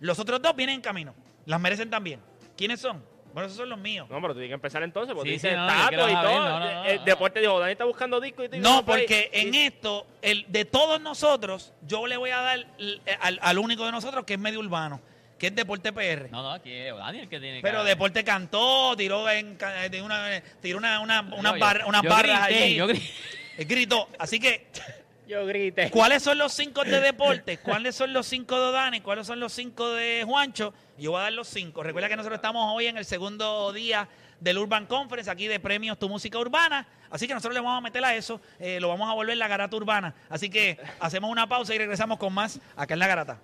Los 0.00 0.18
otros 0.18 0.40
dos 0.40 0.54
vienen 0.56 0.76
en 0.76 0.80
camino. 0.80 1.14
Las 1.44 1.60
merecen 1.60 1.90
también. 1.90 2.20
¿Quiénes 2.56 2.80
son? 2.80 3.04
Bueno, 3.34 3.46
esos 3.46 3.58
son 3.58 3.68
los 3.68 3.78
míos. 3.78 4.08
No, 4.08 4.16
pero 4.20 4.28
tú 4.32 4.40
tienes 4.40 4.48
que 4.50 4.54
empezar 4.54 4.82
entonces, 4.82 5.14
porque 5.14 5.28
Sí, 5.28 5.34
dice 5.34 5.50
sí, 5.50 5.56
no, 5.56 5.66
yo 5.66 5.74
estatua 5.74 5.88
quiero 6.06 6.08
y 6.08 6.14
todo. 6.14 6.38
no, 6.44 6.48
no, 6.48 6.60
no, 6.60 6.84
el 6.84 6.98
no. 6.98 7.04
deporte 7.04 7.40
dijo, 7.40 7.60
Dani 7.60 7.72
está 7.72 7.84
buscando 7.84 8.20
disco 8.20 8.44
y 8.44 8.48
No, 8.58 8.84
por 8.84 8.96
ahí. 8.96 9.02
porque 9.02 9.30
Y- 9.34 9.40
en 9.48 9.54
esto, 9.54 10.06
el 10.22 10.46
de 10.48 10.64
todos 10.64 11.00
nosotros, 11.00 11.74
yo 11.82 12.06
le 12.06 12.16
voy 12.16 12.30
a 12.30 12.40
dar 12.40 12.66
l- 12.78 13.00
al, 13.20 13.38
al 13.42 13.58
único 13.58 13.84
de 13.84 13.92
nosotros 13.92 14.24
que 14.24 14.34
es 14.34 14.40
medio 14.40 14.60
urbano, 14.60 15.00
que 15.38 15.46
es 15.48 15.54
Deporte 15.54 15.92
PR. 15.92 16.28
No, 16.30 16.42
no, 16.42 16.50
aquí 16.52 16.72
es 16.72 16.96
Dani 16.96 17.20
el 17.20 17.28
que 17.28 17.38
tiene 17.40 17.56
que. 17.58 17.62
Pero 17.62 17.84
Deporte 17.84 18.24
cantó, 18.24 18.96
tiró 18.96 19.28
en 19.30 19.56
ca- 19.56 19.88
de 19.88 20.02
una, 20.02 20.42
tiró 20.60 20.78
una, 20.78 21.00
una, 21.00 21.20
unas 21.20 21.54
yo- 21.54 21.58
barra- 21.60 21.86
unas 21.86 22.02
yo 22.02 22.10
barras 22.10 22.46
grité, 22.48 22.62
allí. 22.64 22.74
yo 22.74 22.86
grité. 22.86 23.10
Eh, 23.58 23.64
Gritó. 23.64 24.08
Así 24.18 24.38
que 24.40 24.66
Yo 25.28 25.44
grité. 25.44 25.90
¿Cuáles 25.90 26.22
son 26.22 26.38
los 26.38 26.54
cinco 26.54 26.84
de 26.84 27.00
deporte? 27.02 27.58
¿Cuáles 27.58 27.94
son 27.94 28.14
los 28.14 28.26
cinco 28.26 28.58
de 28.64 28.72
Dani? 28.72 29.02
¿Cuáles 29.02 29.26
son 29.26 29.38
los 29.38 29.52
cinco 29.52 29.90
de 29.92 30.22
Juancho? 30.24 30.72
Yo 30.96 31.10
voy 31.10 31.20
a 31.20 31.24
dar 31.24 31.32
los 31.34 31.48
cinco. 31.48 31.82
Recuerda 31.82 32.08
que 32.08 32.16
nosotros 32.16 32.38
estamos 32.38 32.74
hoy 32.74 32.86
en 32.86 32.96
el 32.96 33.04
segundo 33.04 33.70
día 33.74 34.08
del 34.40 34.56
Urban 34.56 34.86
Conference, 34.86 35.30
aquí 35.30 35.46
de 35.46 35.60
premios 35.60 35.98
Tu 35.98 36.08
Música 36.08 36.38
Urbana. 36.38 36.86
Así 37.10 37.28
que 37.28 37.34
nosotros 37.34 37.52
le 37.52 37.60
vamos 37.60 37.76
a 37.76 37.80
meter 37.82 38.02
a 38.06 38.14
eso, 38.14 38.40
eh, 38.58 38.80
lo 38.80 38.88
vamos 38.88 39.10
a 39.10 39.12
volver 39.12 39.36
la 39.36 39.48
garata 39.48 39.76
urbana. 39.76 40.14
Así 40.30 40.48
que 40.48 40.78
hacemos 40.98 41.30
una 41.30 41.46
pausa 41.46 41.74
y 41.74 41.78
regresamos 41.78 42.18
con 42.18 42.32
más 42.32 42.58
acá 42.74 42.94
en 42.94 43.00
la 43.00 43.06
garata. 43.06 43.38